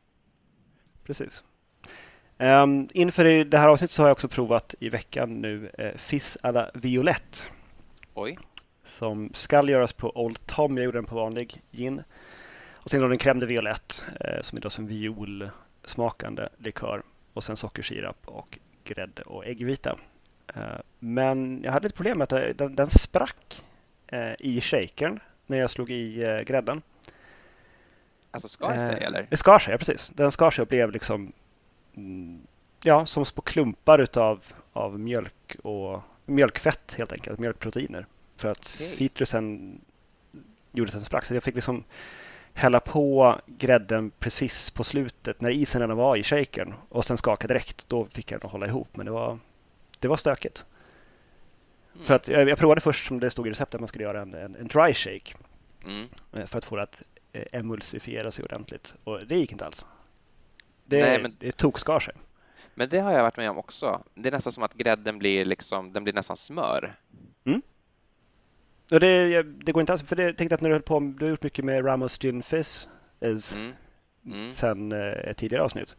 Precis. 1.03 1.43
Um, 2.43 2.89
inför 2.93 3.43
det 3.43 3.57
här 3.57 3.67
avsnittet 3.67 3.95
så 3.95 4.01
har 4.03 4.07
jag 4.07 4.15
också 4.15 4.27
provat 4.27 4.75
i 4.79 4.89
veckan 4.89 5.41
nu 5.41 5.71
eh, 5.77 5.95
Fizz 5.95 6.37
à 6.43 6.51
la 6.51 6.69
Violette. 6.73 7.37
Oj. 8.13 8.37
Som 8.83 9.33
skall 9.33 9.69
göras 9.69 9.93
på 9.93 10.11
Old 10.15 10.47
Tom. 10.47 10.77
Jag 10.77 10.85
gjorde 10.85 10.97
den 10.97 11.05
på 11.05 11.15
vanlig 11.15 11.61
gin. 11.71 12.03
Och 12.73 12.89
sen 12.89 13.01
då 13.01 13.07
den 13.07 13.17
crème 13.17 13.39
de 13.39 13.45
violette 13.45 13.95
eh, 14.19 14.41
som 14.41 14.57
är 14.57 14.61
då 14.61 14.69
som 14.69 14.87
violsmakande 14.87 16.47
likör. 16.57 17.03
Och 17.33 17.43
sen 17.43 17.57
sockersirap 17.57 18.17
och 18.25 18.59
grädde 18.83 19.21
och 19.21 19.45
äggvita. 19.45 19.97
Uh, 20.57 20.63
men 20.99 21.61
jag 21.63 21.71
hade 21.71 21.87
lite 21.87 21.95
problem 21.95 22.17
med 22.17 22.33
att 22.33 22.57
den, 22.57 22.75
den 22.75 22.87
sprack 22.87 23.63
uh, 24.13 24.33
i 24.39 24.61
shakern 24.61 25.19
när 25.47 25.57
jag 25.57 25.69
slog 25.69 25.91
i 25.91 26.23
eh, 26.23 26.39
grädden. 26.39 26.81
Alltså 28.31 28.47
skar 28.47 28.77
sig 28.77 28.97
Eh, 28.97 29.07
eller? 29.07 29.27
Det 29.29 29.37
skar 29.37 29.59
sig, 29.59 29.71
ja, 29.71 29.77
precis. 29.77 30.09
Den 30.09 30.31
skar 30.31 30.51
sig 30.51 30.61
och 30.61 30.67
blev 30.67 30.91
liksom 30.91 31.33
ja, 32.83 33.05
som 33.05 33.25
små 33.25 33.41
klumpar 33.41 33.99
utav 33.99 34.43
av 34.73 34.99
mjölk 34.99 35.55
och 35.63 36.01
mjölkfett 36.25 36.95
helt 36.97 37.13
enkelt, 37.13 37.39
mjölkproteiner. 37.39 38.05
För 38.37 38.51
att 38.51 38.57
Okej. 38.57 38.87
citrusen 38.87 39.79
gjorde 40.71 40.89
att 40.89 40.93
den 40.93 41.05
sprack. 41.05 41.25
Så 41.25 41.33
jag 41.33 41.43
fick 41.43 41.55
liksom 41.55 41.83
hälla 42.53 42.79
på 42.79 43.35
grädden 43.45 44.11
precis 44.19 44.69
på 44.69 44.83
slutet 44.83 45.41
när 45.41 45.49
isen 45.49 45.81
redan 45.81 45.97
var 45.97 46.15
i 46.17 46.23
shakern 46.23 46.73
och 46.89 47.05
sen 47.05 47.17
skaka 47.17 47.47
direkt. 47.47 47.89
Då 47.89 48.05
fick 48.05 48.31
jag 48.31 48.41
den 48.41 48.45
att 48.45 48.51
hålla 48.51 48.67
ihop. 48.67 48.87
Men 48.93 49.05
det 49.05 49.11
var, 49.11 49.39
det 49.99 50.07
var 50.07 50.17
stökigt. 50.17 50.65
Mm. 51.93 52.05
För 52.05 52.13
att 52.13 52.27
jag, 52.27 52.49
jag 52.49 52.57
provade 52.57 52.81
först 52.81 53.07
som 53.07 53.19
det 53.19 53.29
stod 53.29 53.47
i 53.47 53.49
receptet 53.49 53.75
att 53.75 53.81
man 53.81 53.87
skulle 53.87 54.03
göra 54.03 54.21
en, 54.21 54.33
en, 54.33 54.55
en 54.55 54.67
dry 54.67 54.93
shake 54.93 55.33
Mm. 55.85 56.07
eh, 56.33 56.45
för 56.45 56.57
att 56.57 56.65
få 56.65 56.75
det 56.75 56.83
att 56.83 57.01
eh, 57.33 57.43
emulsifiera 57.51 58.31
sig 58.31 58.45
ordentligt. 58.45 58.95
Och 59.03 59.25
det 59.27 59.35
gick 59.35 59.51
inte 59.51 59.65
alls. 59.65 59.85
Det, 60.93 61.05
Nej, 61.05 61.21
men- 61.21 61.35
det 61.39 61.51
tokskar 61.51 61.99
sig. 61.99 62.13
Men 62.75 62.89
det 62.89 62.99
har 62.99 63.11
jag 63.11 63.23
varit 63.23 63.37
med 63.37 63.49
om 63.49 63.57
också. 63.57 64.03
Det 64.15 64.29
är 64.29 64.33
nästan 64.33 64.53
som 64.53 64.63
att 64.63 64.73
grädden 64.73 65.19
blir 65.19 65.45
liksom, 65.45 65.93
den 65.93 66.03
blir 66.03 66.13
nästan 66.13 66.37
smör. 66.37 66.95
Och 68.91 68.99
det, 68.99 69.43
det 69.43 69.71
går 69.71 69.81
inte 69.81 69.93
alls, 69.93 70.01
för 70.03 70.15
det, 70.15 70.23
jag 70.23 70.37
tänkte 70.37 70.55
att 70.55 70.61
när 70.61 70.69
du 70.69 70.75
höll 70.75 70.81
på, 70.81 70.99
du 70.99 71.25
har 71.25 71.29
gjort 71.29 71.43
mycket 71.43 71.65
med 71.65 71.85
Ramos 71.85 72.19
Gin 72.19 72.43
Fizz 72.43 72.89
Mm. 73.21 73.73
Mm. 74.25 74.55
sen 74.55 74.91
eh, 74.91 74.99
ett 75.29 75.37
tidigare 75.37 75.63
avsnitt. 75.63 75.97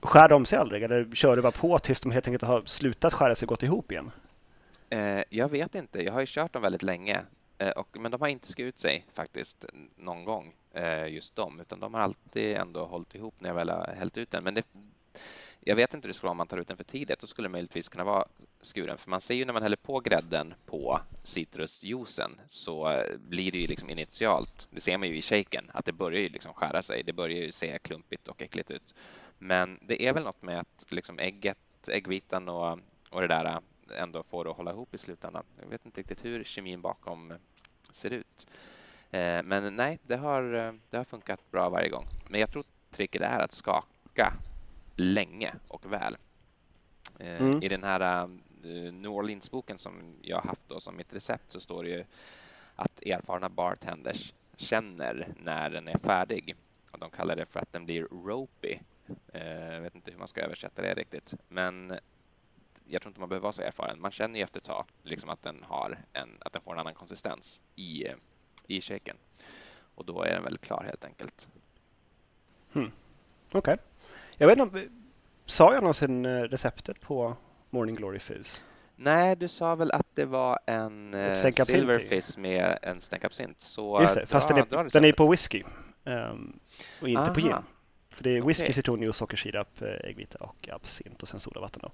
Skär 0.00 0.28
de 0.28 0.46
sig 0.46 0.58
aldrig 0.58 0.82
eller 0.82 1.14
kör 1.14 1.36
du 1.36 1.42
bara 1.42 1.52
på 1.52 1.78
tills 1.78 2.00
de 2.00 2.12
helt 2.12 2.28
enkelt 2.28 2.42
har 2.42 2.62
slutat 2.66 3.12
skära 3.12 3.34
sig 3.34 3.46
och 3.46 3.48
gått 3.48 3.62
ihop 3.62 3.92
igen? 3.92 4.10
Eh, 4.90 5.22
jag 5.28 5.48
vet 5.48 5.74
inte. 5.74 6.02
Jag 6.02 6.12
har 6.12 6.20
ju 6.20 6.26
kört 6.28 6.52
dem 6.52 6.62
väldigt 6.62 6.82
länge, 6.82 7.20
eh, 7.58 7.70
och, 7.70 7.96
men 8.00 8.10
de 8.10 8.20
har 8.20 8.28
inte 8.28 8.48
skurit 8.48 8.78
sig 8.78 9.06
faktiskt 9.14 9.64
någon 9.96 10.24
gång, 10.24 10.54
Eh, 10.74 11.06
just 11.06 11.36
dem, 11.36 11.60
utan 11.60 11.80
de 11.80 11.94
har 11.94 12.00
alltid 12.00 12.56
ändå 12.56 12.84
hållit 12.84 13.14
ihop 13.14 13.34
när 13.38 13.48
jag 13.48 13.54
väl 13.54 13.68
har 13.68 13.94
hällt 13.98 14.16
ut 14.16 14.30
den. 14.30 14.44
Men 14.44 14.54
det, 14.54 14.66
jag 15.60 15.76
vet 15.76 15.94
inte 15.94 16.06
hur 16.06 16.12
det 16.12 16.16
skulle 16.16 16.26
vara 16.26 16.30
om 16.30 16.36
man 16.36 16.46
tar 16.46 16.58
ut 16.58 16.68
den 16.68 16.76
för 16.76 16.84
tidigt. 16.84 17.18
Då 17.20 17.26
skulle 17.26 17.48
det 17.48 17.52
möjligtvis 17.52 17.88
kunna 17.88 18.04
vara 18.04 18.24
skuren, 18.62 18.98
för 18.98 19.10
man 19.10 19.20
ser 19.20 19.34
ju 19.34 19.44
när 19.44 19.52
man 19.52 19.62
häller 19.62 19.76
på 19.76 20.00
grädden 20.00 20.54
på 20.66 21.00
citrusjuicen 21.24 22.40
så 22.46 23.04
blir 23.18 23.52
det 23.52 23.58
ju 23.58 23.66
liksom 23.66 23.90
initialt, 23.90 24.68
det 24.70 24.80
ser 24.80 24.98
man 24.98 25.08
ju 25.08 25.16
i 25.16 25.22
shaken, 25.22 25.70
att 25.74 25.84
det 25.84 25.92
börjar 25.92 26.20
ju 26.20 26.28
liksom 26.28 26.54
skära 26.54 26.82
sig. 26.82 27.02
Det 27.02 27.12
börjar 27.12 27.38
ju 27.38 27.52
se 27.52 27.78
klumpigt 27.78 28.28
och 28.28 28.42
äckligt 28.42 28.70
ut. 28.70 28.94
Men 29.38 29.78
det 29.82 30.06
är 30.06 30.12
väl 30.12 30.22
något 30.22 30.42
med 30.42 30.60
att 30.60 30.86
liksom 30.88 31.18
ägget, 31.18 31.88
äggvitan 31.88 32.48
och, 32.48 32.78
och 33.10 33.20
det 33.20 33.28
där 33.28 33.60
ändå 33.98 34.22
får 34.22 34.44
det 34.44 34.50
att 34.50 34.56
hålla 34.56 34.70
ihop 34.70 34.94
i 34.94 34.98
slutändan. 34.98 35.44
Jag 35.60 35.68
vet 35.68 35.86
inte 35.86 36.00
riktigt 36.00 36.24
hur 36.24 36.44
kemin 36.44 36.80
bakom 36.80 37.32
ser 37.90 38.10
ut. 38.10 38.46
Eh, 39.12 39.42
Men 39.44 39.76
nej, 39.76 39.98
det 40.06 40.16
har, 40.16 40.54
eh, 40.54 40.72
det 40.90 40.96
har 40.96 41.04
funkat 41.04 41.50
bra 41.50 41.68
varje 41.68 41.88
gång. 41.88 42.06
Men 42.28 42.40
jag 42.40 42.50
tror 42.50 42.64
tricket 42.90 43.22
är 43.22 43.38
att 43.40 43.52
skaka 43.52 44.32
länge 44.96 45.54
och 45.68 45.92
väl. 45.92 46.16
Eh, 47.18 47.42
Mm. 47.42 47.62
I 47.62 47.68
den 47.68 47.84
här 47.84 48.28
New 48.92 49.10
Orleans-boken 49.10 49.78
som 49.78 50.14
jag 50.22 50.36
har 50.36 50.42
haft 50.48 50.68
då 50.68 50.80
som 50.80 50.96
mitt 50.96 51.14
recept 51.14 51.52
så 51.52 51.60
står 51.60 51.84
det 51.84 51.90
ju 51.90 52.04
att 52.76 53.02
erfarna 53.02 53.48
bartenders 53.48 54.34
känner 54.56 55.28
när 55.44 55.70
den 55.70 55.88
är 55.88 55.98
färdig. 55.98 56.56
Och 56.90 56.98
de 56.98 57.10
kallar 57.10 57.36
det 57.36 57.46
för 57.46 57.60
att 57.60 57.72
den 57.72 57.84
blir 57.84 58.02
ropey. 58.02 58.78
Jag 59.32 59.80
vet 59.80 59.94
inte 59.94 60.10
hur 60.10 60.18
man 60.18 60.28
ska 60.28 60.40
översätta 60.40 60.82
det 60.82 60.94
riktigt. 60.94 61.34
Men 61.48 61.98
jag 62.86 63.02
tror 63.02 63.10
inte 63.10 63.20
man 63.20 63.28
behöver 63.28 63.42
vara 63.42 63.52
så 63.52 63.62
erfaren. 63.62 64.00
Man 64.00 64.10
känner 64.10 64.38
ju 64.38 64.42
efter 64.42 64.60
ett 64.60 64.66
tag 64.66 64.84
liksom 65.02 65.30
att, 65.30 65.42
den 65.42 65.62
har 65.68 65.98
en, 66.12 66.28
att 66.40 66.52
den 66.52 66.62
får 66.62 66.72
en 66.72 66.78
annan 66.78 66.94
konsistens 66.94 67.60
i, 67.76 68.06
i 68.76 68.80
shaken. 68.80 69.16
Och 69.94 70.04
då 70.04 70.22
är 70.22 70.34
den 70.34 70.42
väl 70.44 70.58
klar 70.58 70.82
helt 70.86 71.04
enkelt. 71.04 71.48
Okej. 73.52 73.76
Jag 74.36 74.46
vet 74.46 74.58
inte, 74.58 74.78
om- 74.78 74.88
sa 75.46 75.74
jag 75.74 75.82
någonsin 75.82 76.26
eh, 76.26 76.42
receptet 76.42 77.00
på 77.00 77.36
Morning 77.70 77.94
Glory 77.96 78.18
Fizz? 78.18 78.64
Nej, 78.96 79.36
du 79.36 79.48
sa 79.48 79.74
väl 79.74 79.90
att 79.90 80.06
det 80.14 80.24
var 80.24 80.58
en 80.66 81.14
eh, 81.14 81.32
i. 81.32 81.52
silverfish 81.52 82.38
med 82.38 82.78
en 82.82 83.00
stänk 83.00 83.24
absint. 83.24 83.60
Så 83.60 84.00
Just 84.00 84.14
det, 84.14 84.26
fast 84.26 84.48
den 84.48 84.58
är, 84.58 84.92
den 84.92 85.04
är 85.04 85.12
på 85.12 85.30
whisky 85.30 85.62
ehm, 86.04 86.58
och 87.00 87.08
inte 87.08 87.30
på 87.34 87.40
gin. 87.40 87.52
Aha. 87.52 87.62
Så 88.14 88.24
det 88.24 88.36
är 88.36 88.42
whisky, 88.42 88.64
Okej. 88.64 88.74
citronjuice, 88.74 89.16
sockersirap, 89.16 89.82
eh, 89.82 90.08
äggvita 90.08 90.38
och 90.38 90.68
absint 90.72 91.22
och 91.22 91.28
sen 91.28 91.40
sodavatten. 91.40 91.82
Då. 91.82 91.92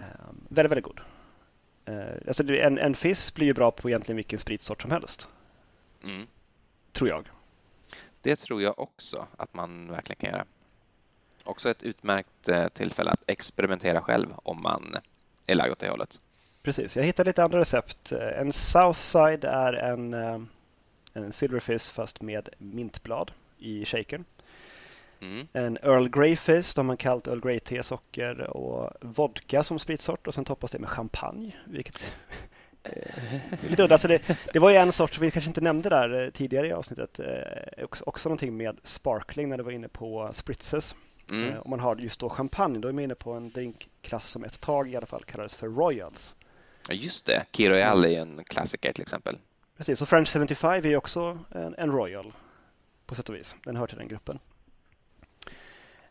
Um, 0.00 0.46
väldigt, 0.48 0.70
väldigt 0.70 0.84
god. 0.84 1.00
Uh, 1.88 2.04
alltså 2.28 2.54
en, 2.54 2.78
en 2.78 2.94
fizz 2.94 3.34
blir 3.34 3.46
ju 3.46 3.52
bra 3.54 3.70
på 3.70 3.88
egentligen 3.90 4.16
vilken 4.16 4.38
spritsort 4.38 4.82
som 4.82 4.90
helst, 4.90 5.28
Mm. 6.04 6.26
tror 6.92 7.08
jag. 7.08 7.28
Det 8.20 8.36
tror 8.36 8.62
jag 8.62 8.78
också 8.78 9.26
att 9.36 9.54
man 9.54 9.90
verkligen 9.90 10.18
kan 10.20 10.30
göra. 10.30 10.44
Också 11.44 11.70
ett 11.70 11.82
utmärkt 11.82 12.48
eh, 12.48 12.68
tillfälle 12.68 13.10
att 13.10 13.22
experimentera 13.26 14.00
själv 14.00 14.26
om 14.36 14.62
man 14.62 14.96
är 15.46 15.54
lagd 15.54 15.72
åt 15.72 15.78
det 15.78 15.88
hållet. 15.88 16.20
Precis, 16.62 16.96
jag 16.96 17.04
hittade 17.04 17.30
lite 17.30 17.44
andra 17.44 17.58
recept. 17.60 18.12
Eh, 18.12 18.40
En 18.40 18.52
Southside 18.52 19.44
är 19.44 19.72
en, 19.72 20.14
eh, 20.14 20.40
en 21.12 21.32
Silver 21.32 21.60
Fizz 21.60 21.90
fast 21.90 22.20
med 22.20 22.48
mintblad 22.58 23.32
i 23.58 23.84
shakern. 23.84 24.24
Mm. 25.24 25.46
En 25.52 25.78
Earl 25.82 26.08
Grey 26.08 26.36
Fizz, 26.36 26.74
de 26.74 26.88
har 26.88 26.96
kallt 26.96 27.26
Earl 27.26 27.40
Grey 27.40 27.58
te, 27.58 27.82
socker 27.82 28.40
och 28.40 28.90
vodka 29.00 29.62
som 29.62 29.78
spritsort 29.78 30.26
och 30.26 30.34
sen 30.34 30.44
toppas 30.44 30.70
det 30.70 30.78
med 30.78 30.90
champagne, 30.90 31.56
vilket 31.66 32.12
eh, 32.82 33.12
lite 33.70 33.82
udda. 33.82 33.94
Alltså 33.94 34.08
det, 34.08 34.38
det 34.52 34.58
var 34.58 34.70
ju 34.70 34.76
en 34.76 34.92
sort 34.92 35.14
som 35.14 35.24
vi 35.24 35.30
kanske 35.30 35.50
inte 35.50 35.60
nämnde 35.60 35.88
där 35.88 36.24
eh, 36.24 36.30
tidigare 36.30 36.68
i 36.68 36.72
avsnittet, 36.72 37.20
eh, 37.20 37.84
också, 37.84 38.04
också 38.06 38.28
någonting 38.28 38.56
med 38.56 38.78
sparkling 38.82 39.48
när 39.48 39.56
det 39.56 39.62
var 39.62 39.72
inne 39.72 39.88
på 39.88 40.30
spritzes. 40.32 40.96
Mm. 41.30 41.60
Om 41.60 41.70
man 41.70 41.80
har 41.80 41.96
just 41.96 42.20
då 42.20 42.28
champagne, 42.28 42.78
då 42.78 42.88
är 42.88 42.92
man 42.92 43.04
inne 43.04 43.14
på 43.14 43.32
en 43.32 43.50
drinkklass 43.50 44.28
som 44.28 44.44
ett 44.44 44.60
tag 44.60 44.90
i 44.90 44.96
alla 44.96 45.06
fall 45.06 45.24
kallades 45.24 45.54
för 45.54 45.68
Royals. 45.68 46.34
Ja, 46.88 46.94
Just 46.94 47.26
det, 47.26 47.46
Key 47.52 47.70
Royale 47.70 48.14
är 48.14 48.20
en 48.20 48.44
klassiker 48.44 48.92
till 48.92 49.02
exempel. 49.02 49.38
Precis, 49.76 50.02
och 50.02 50.08
French 50.08 50.32
75 50.32 50.72
är 50.72 50.88
ju 50.88 50.96
också 50.96 51.38
en, 51.50 51.74
en 51.74 51.92
Royal 51.92 52.32
på 53.06 53.14
sätt 53.14 53.28
och 53.28 53.34
vis. 53.34 53.56
Den 53.64 53.76
hör 53.76 53.86
till 53.86 53.98
den 53.98 54.08
gruppen. 54.08 54.38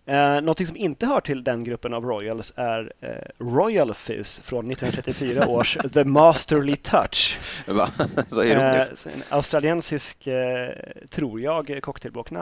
Eh, 0.06 0.34
någonting 0.34 0.68
som 0.68 0.78
inte 0.78 1.06
hör 1.06 1.22
till 1.22 1.44
den 1.44 1.64
gruppen 1.64 1.94
av 1.94 2.06
Royals 2.06 2.54
är 2.56 2.94
eh, 3.02 3.10
Royal 3.46 3.94
Fizz 3.94 4.40
från 4.40 4.72
1934 4.72 5.48
års 5.50 5.78
The 5.94 6.04
Masterly 6.04 6.76
Touch. 6.76 7.40
Va? 7.68 7.92
Så 8.28 8.42
Eh, 8.42 8.52
ironiskt. 8.52 8.98
så 8.98 9.10
en 9.10 9.24
australiensisk, 9.30 10.28
eh, 10.28 10.70
tror 11.12 11.42
jag, 11.42 11.80
cocktailblock. 11.82 12.32
Nå, 12.32 12.40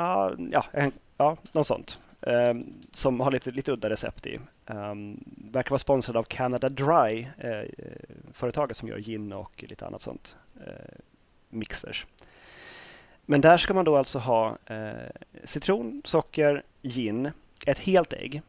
ja, 0.52 0.66
en, 0.72 0.92
ja, 1.18 1.38
något 1.52 1.68
sånt. 1.68 2.00
Eh, 2.22 2.54
som 2.92 3.20
har 3.20 3.32
lite, 3.32 3.52
lite 3.52 3.72
udda 3.72 3.90
recept 3.90 4.26
i. 4.28 4.40
Um, 4.66 5.24
verkar 5.52 5.70
vara 5.70 5.80
sponsrad 5.80 6.18
av 6.18 6.24
Canada 6.24 6.70
Dry, 6.70 7.28
eh, 7.38 7.62
företaget 8.34 8.78
som 8.78 8.88
gör 8.88 8.98
gin 9.00 9.34
och 9.34 9.64
lite 9.68 9.86
annat 9.86 10.02
sånt. 10.02 10.36
Eh, 10.68 10.96
mixers. 11.50 12.06
Men 13.26 13.42
där 13.42 13.58
ska 13.58 13.74
man 13.74 13.86
då 13.86 13.98
alltså 13.98 14.20
ha 14.20 14.58
eh, 14.66 14.92
citron, 15.44 16.02
socker, 16.06 16.64
gin, 16.82 17.32
ett 17.66 17.80
helt 17.80 18.14
ägg. 18.14 18.42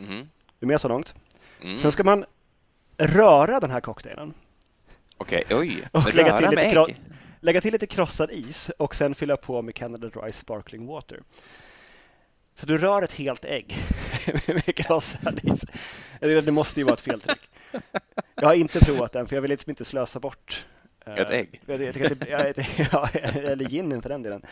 Är 0.00 0.26
du 0.60 0.66
med 0.66 0.80
så 0.80 0.88
långt? 0.88 1.14
Mm. 1.62 1.78
Sen 1.78 1.92
ska 1.92 2.04
man 2.04 2.24
röra 2.96 3.60
den 3.60 3.70
här 3.70 3.80
cocktailen. 3.80 4.34
Okej, 5.16 5.44
oj. 5.50 5.88
Och 5.92 6.14
lägga 6.14 6.38
till 6.38 6.50
lite 6.50 6.62
ägg. 6.62 6.96
Lägga 7.40 7.60
till 7.60 7.72
lite 7.72 7.86
krossad 7.86 8.30
is 8.30 8.70
och 8.78 8.94
sen 8.94 9.14
fylla 9.14 9.36
på 9.36 9.62
med 9.62 9.74
Canada 9.74 10.08
Dry 10.08 10.32
Sparkling 10.32 10.86
Water. 10.86 11.20
Så 12.54 12.66
du 12.66 12.78
rör 12.78 13.02
ett 13.02 13.12
helt 13.12 13.44
ägg 13.44 13.74
med 14.46 14.74
krossad 14.76 15.40
is. 15.42 15.64
Det 16.20 16.52
måste 16.52 16.80
ju 16.80 16.84
vara 16.84 16.94
ett 16.94 17.00
feltryck. 17.00 17.50
Jag 18.34 18.46
har 18.46 18.54
inte 18.54 18.80
provat 18.80 19.12
den 19.12 19.26
för 19.26 19.36
jag 19.36 19.42
vill 19.42 19.48
liksom 19.48 19.70
inte 19.70 19.84
slösa 19.84 20.20
bort 20.20 20.66
eh, 21.06 21.14
Ett 21.14 21.30
ägg? 21.30 21.62
Jag, 21.66 21.82
jag 21.82 21.94
det, 21.94 22.66
ja, 22.92 23.08
eller 23.08 23.68
ginen 23.68 24.02
för 24.02 24.08
den 24.08 24.22
delen. 24.22 24.42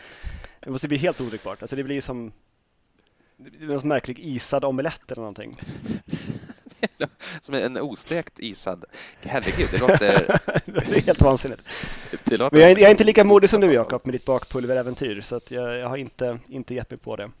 Det 0.59 0.69
måste 0.69 0.87
bli 0.87 0.97
helt 0.97 1.21
odrickbart. 1.21 1.61
Alltså 1.61 1.75
det 1.75 1.83
blir 1.83 2.01
som 2.01 2.31
någon 3.37 3.87
märklig 3.87 4.19
isad 4.19 4.65
omelett 4.65 5.11
eller 5.11 5.21
någonting. 5.21 5.53
Som 7.41 7.53
en 7.53 7.77
ostekt 7.77 8.39
isad. 8.39 8.85
Herregud, 9.21 9.67
det 9.71 9.77
låter... 9.77 10.39
det 10.65 10.97
är 10.97 11.01
helt 11.01 11.21
vansinnigt. 11.21 11.63
Det 12.23 12.37
låter 12.37 12.55
Men 12.55 12.61
jag 12.61 12.71
är, 12.71 12.75
jag 12.77 12.87
är 12.87 12.91
inte 12.91 13.03
lika 13.03 13.23
modig 13.23 13.49
som 13.49 13.61
du 13.61 13.73
Jakob 13.73 14.01
med 14.05 14.13
ditt 14.13 14.25
bakpulveräventyr 14.25 15.21
så 15.21 15.35
att 15.35 15.51
jag, 15.51 15.77
jag 15.79 15.89
har 15.89 15.97
inte, 15.97 16.39
inte 16.47 16.75
gett 16.75 16.89
mig 16.89 16.99
på 16.99 17.15
det. 17.15 17.31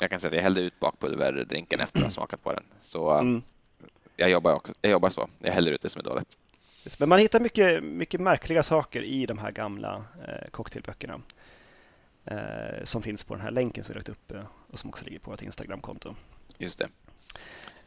Jag 0.00 0.10
kan 0.10 0.20
säga 0.20 0.28
att 0.28 0.36
jag 0.36 0.42
hällde 0.42 0.60
ut 0.60 0.80
bakpulverdrinken 0.80 1.80
efter 1.80 1.98
att 1.98 2.04
ha 2.04 2.10
smakat 2.10 2.42
på 2.42 2.52
den. 2.52 2.64
Så 2.80 3.10
Mm. 3.10 3.42
jag, 4.16 4.30
jobbar 4.30 4.54
också, 4.54 4.72
jag 4.80 4.90
jobbar 4.90 5.10
så. 5.10 5.28
Jag 5.38 5.52
häller 5.52 5.72
ut 5.72 5.82
det 5.82 5.88
som 5.90 6.00
är 6.00 6.04
dåligt. 6.04 6.38
Men 6.98 7.08
man 7.08 7.18
hittar 7.18 7.40
mycket, 7.40 7.84
mycket 7.84 8.20
märkliga 8.20 8.62
saker 8.62 9.02
i 9.02 9.26
de 9.26 9.38
här 9.38 9.50
gamla 9.50 10.04
eh, 10.28 10.50
cocktailböckerna. 10.50 11.20
Eh, 12.30 12.84
som 12.84 13.02
finns 13.02 13.24
på 13.24 13.34
den 13.34 13.42
här 13.42 13.50
länken 13.50 13.84
som 13.84 13.92
vi 13.92 13.94
lagt 13.98 14.08
upp 14.08 14.32
eh, 14.32 14.42
och 14.70 14.78
som 14.78 14.90
också 14.90 15.04
ligger 15.04 15.18
på 15.18 15.30
vårt 15.30 15.42
Instagramkonto. 15.42 16.14
Just 16.58 16.78
det. 16.78 16.88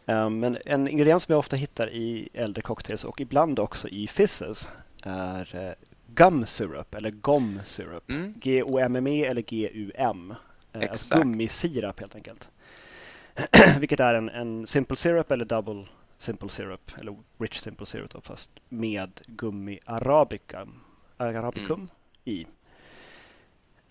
Eh, 0.05 0.29
men 0.29 0.57
en 0.65 0.87
ingrediens 0.87 1.23
som 1.23 1.33
jag 1.33 1.39
ofta 1.39 1.55
hittar 1.55 1.89
i 1.89 2.29
äldre 2.33 2.61
cocktails 2.61 3.03
och 3.03 3.21
ibland 3.21 3.59
också 3.59 3.87
i 3.89 4.07
fizzes 4.07 4.69
är 5.03 5.55
eh, 5.55 5.73
gum 6.07 6.45
syrup 6.45 6.95
eller 6.95 7.11
gom 7.11 7.59
syrup. 7.65 8.09
Mm. 8.09 8.33
G-O-M-M-E 8.37 9.25
eller 9.25 9.41
G-U-M. 9.41 10.33
Alltså 10.73 10.91
Exakt. 10.93 11.21
gummisirap 11.21 11.99
helt 11.99 12.15
enkelt. 12.15 12.49
Vilket 13.79 13.99
är 13.99 14.13
en, 14.13 14.29
en 14.29 14.67
simple 14.67 14.97
syrup 14.97 15.31
eller 15.31 15.45
double 15.45 15.85
simple 16.17 16.49
syrup 16.49 16.91
eller 16.99 17.15
rich 17.37 17.57
simple 17.59 17.85
syrup 17.85 18.11
då, 18.11 18.21
fast 18.21 18.49
med 18.69 19.21
gummi 19.27 19.79
arabica, 19.85 20.67
arabicum 21.17 21.75
Mm. 21.79 21.89
i. 22.25 22.45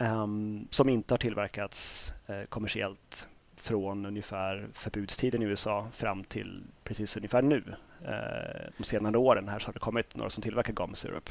Ehm, 0.00 0.68
som 0.70 0.88
inte 0.88 1.14
har 1.14 1.18
tillverkats 1.18 2.12
eh, 2.26 2.42
kommersiellt 2.48 3.26
från 3.56 4.06
ungefär 4.06 4.68
förbudstiden 4.72 5.42
i 5.42 5.44
USA 5.44 5.88
fram 5.94 6.24
till 6.24 6.62
precis 6.84 7.16
ungefär 7.16 7.42
nu. 7.42 7.62
Eh, 8.04 8.70
de 8.78 8.84
senare 8.84 9.18
åren 9.18 9.48
här 9.48 9.58
så 9.58 9.66
har 9.68 9.72
det 9.72 9.78
kommit 9.78 10.16
några 10.16 10.30
som 10.30 10.42
tillverkar 10.42 10.72
gum 10.72 10.94
syrup. 10.94 11.30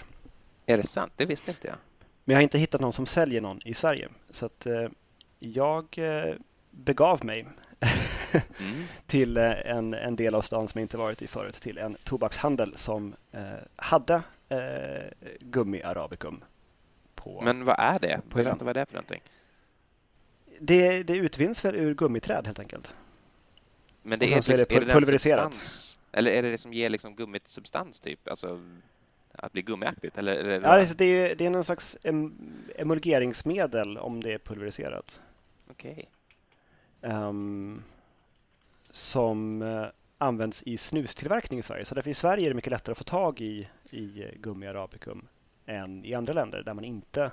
Är 0.66 0.78
det 0.78 0.84
sant? 0.84 1.14
Det 1.16 1.26
visste 1.26 1.52
inte 1.52 1.68
jag. 1.68 1.76
Men 2.26 2.34
jag 2.34 2.38
har 2.38 2.44
inte 2.44 2.60
hittat 2.60 2.82
någon 2.82 2.94
som 2.94 3.06
säljer 3.06 3.42
någon 3.42 3.62
i 3.66 3.74
Sverige. 3.74 4.10
Så 4.30 4.46
att 4.46 4.66
eh, 4.66 4.88
jag 5.40 6.00
begav 6.72 7.26
mig 7.26 7.48
Mm. 8.60 8.84
till 9.08 9.38
en, 9.38 9.94
en 9.94 10.16
del 10.16 10.36
av 10.36 10.42
stan 10.42 10.68
som 10.68 10.80
jag 10.80 10.84
inte 10.84 10.98
varit 10.98 11.22
i 11.22 11.28
förut, 11.28 11.54
till 11.54 11.78
en 11.78 11.96
tobakshandel 12.04 12.74
som 12.78 13.16
hade 13.76 14.22
eh, 14.50 15.30
gummi 15.40 15.82
arabicum. 15.82 16.44
På. 17.24 17.42
Men 17.42 17.66
vad 17.66 17.76
är 17.80 18.00
det? 18.00 18.22
På 18.30 18.40
inte 18.40 18.66
vad 18.66 18.76
det 18.76 18.82
är 18.82 18.86
för 18.86 18.94
någonting? 18.94 19.22
det, 20.60 21.04
det 21.04 21.16
utvinns 21.16 21.66
väl 21.66 21.76
ur 21.76 21.94
gummiträd 21.96 22.46
helt 22.46 22.60
enkelt. 22.60 22.94
Men 24.02 24.20
det 24.20 24.34
är, 24.34 24.42
så 24.42 24.52
är 24.52 24.58
det 24.58 24.62
liksom- 24.62 24.78
är 24.84 24.86
det 24.86 24.94
pulveriserat. 24.94 25.52
substans- 25.54 26.00
Eller 26.12 26.32
är 26.32 26.42
det 26.44 26.52
det 26.52 26.58
som 26.58 26.74
ger 26.74 26.90
liksom 26.90 27.16
gummit 27.16 27.48
substans 27.48 28.00
typ? 28.00 28.28
Alltså 28.28 28.62
att 29.32 29.52
bli 29.52 29.62
gummiaktigt? 29.62 30.18
Eller 30.18 30.44
det 30.44 30.54
Ja, 30.56 30.76
det, 30.76 30.82
är- 30.82 30.96
det, 30.98 31.06
är, 31.06 31.36
det 31.36 31.46
är 31.46 31.50
någon 31.50 31.64
slags 31.64 31.98
em, 32.04 32.34
emulgeringsmedel 32.76 33.98
om 33.98 34.24
det 34.24 34.34
är 34.34 34.38
pulveriserat. 34.38 35.20
Okej. 35.72 36.10
Ehm, 37.02 37.84
som 38.92 39.62
eh, 39.62 39.86
används 40.18 40.64
i 40.64 40.78
snustillverkning 40.78 41.60
i 41.60 41.62
Sverige. 41.62 41.86
Så 41.86 41.96
därför 41.96 42.10
i 42.10 42.14
Sverige 42.14 42.46
är 42.46 42.50
det 42.50 42.56
mycket 42.56 42.72
lättare 42.72 42.92
att 42.92 42.98
få 42.98 43.04
tag 43.04 43.42
i, 43.42 43.68
i 43.90 44.26
gummi 44.36 44.68
arabicum 44.68 45.28
än 45.70 46.06
i 46.06 46.14
andra 46.14 46.34
länder 46.34 46.64
där 46.64 46.74
man 46.74 46.84
inte, 46.84 47.32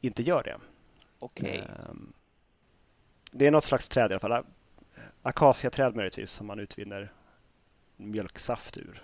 inte 0.00 0.22
gör 0.22 0.42
det. 0.42 0.58
Okej. 1.18 1.58
Ehm, 1.88 2.12
det 3.30 3.46
är 3.46 3.50
något 3.50 3.64
slags 3.64 3.88
träd 3.88 4.10
i 4.10 4.14
alla 4.14 4.20
fall. 4.20 4.44
Akaciaträd 5.22 5.96
möjligtvis 5.96 6.30
som 6.30 6.46
man 6.46 6.58
utvinner 6.58 7.12
mjölksaft 7.96 8.76
ur. 8.76 9.02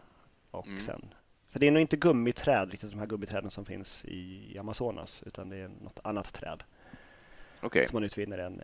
Och 0.51 0.67
Mm. 0.67 0.81
sen, 0.81 1.15
så 1.53 1.59
det 1.59 1.67
är 1.67 1.71
nog 1.71 1.81
inte 1.81 1.97
gummiträd, 1.97 2.71
riktigt 2.71 2.91
de 2.91 2.99
här 2.99 3.07
gummiträden 3.07 3.51
som 3.51 3.65
finns 3.65 4.05
i 4.05 4.59
Amazonas, 4.59 5.23
utan 5.27 5.49
det 5.49 5.57
är 5.57 5.69
något 5.69 6.01
annat 6.05 6.33
träd 6.33 6.65
Okej. 7.61 7.87
som 7.89 7.97
man 7.97 8.05
utvinner 8.05 8.39
en, 8.39 8.63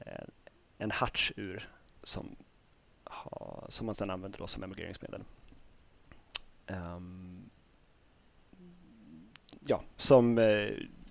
en, 0.78 0.90
harts 0.90 1.32
ur 1.36 1.68
som, 2.02 2.36
som 3.68 3.86
man 3.86 3.94
sedan 3.94 4.10
använder 4.10 4.38
då 4.38 4.46
som 4.46 4.62
emulgeringsmedel. 4.62 5.22
Ehm, 6.66 7.37
ja, 9.68 9.82
som 9.96 10.38
eh, 10.38 10.68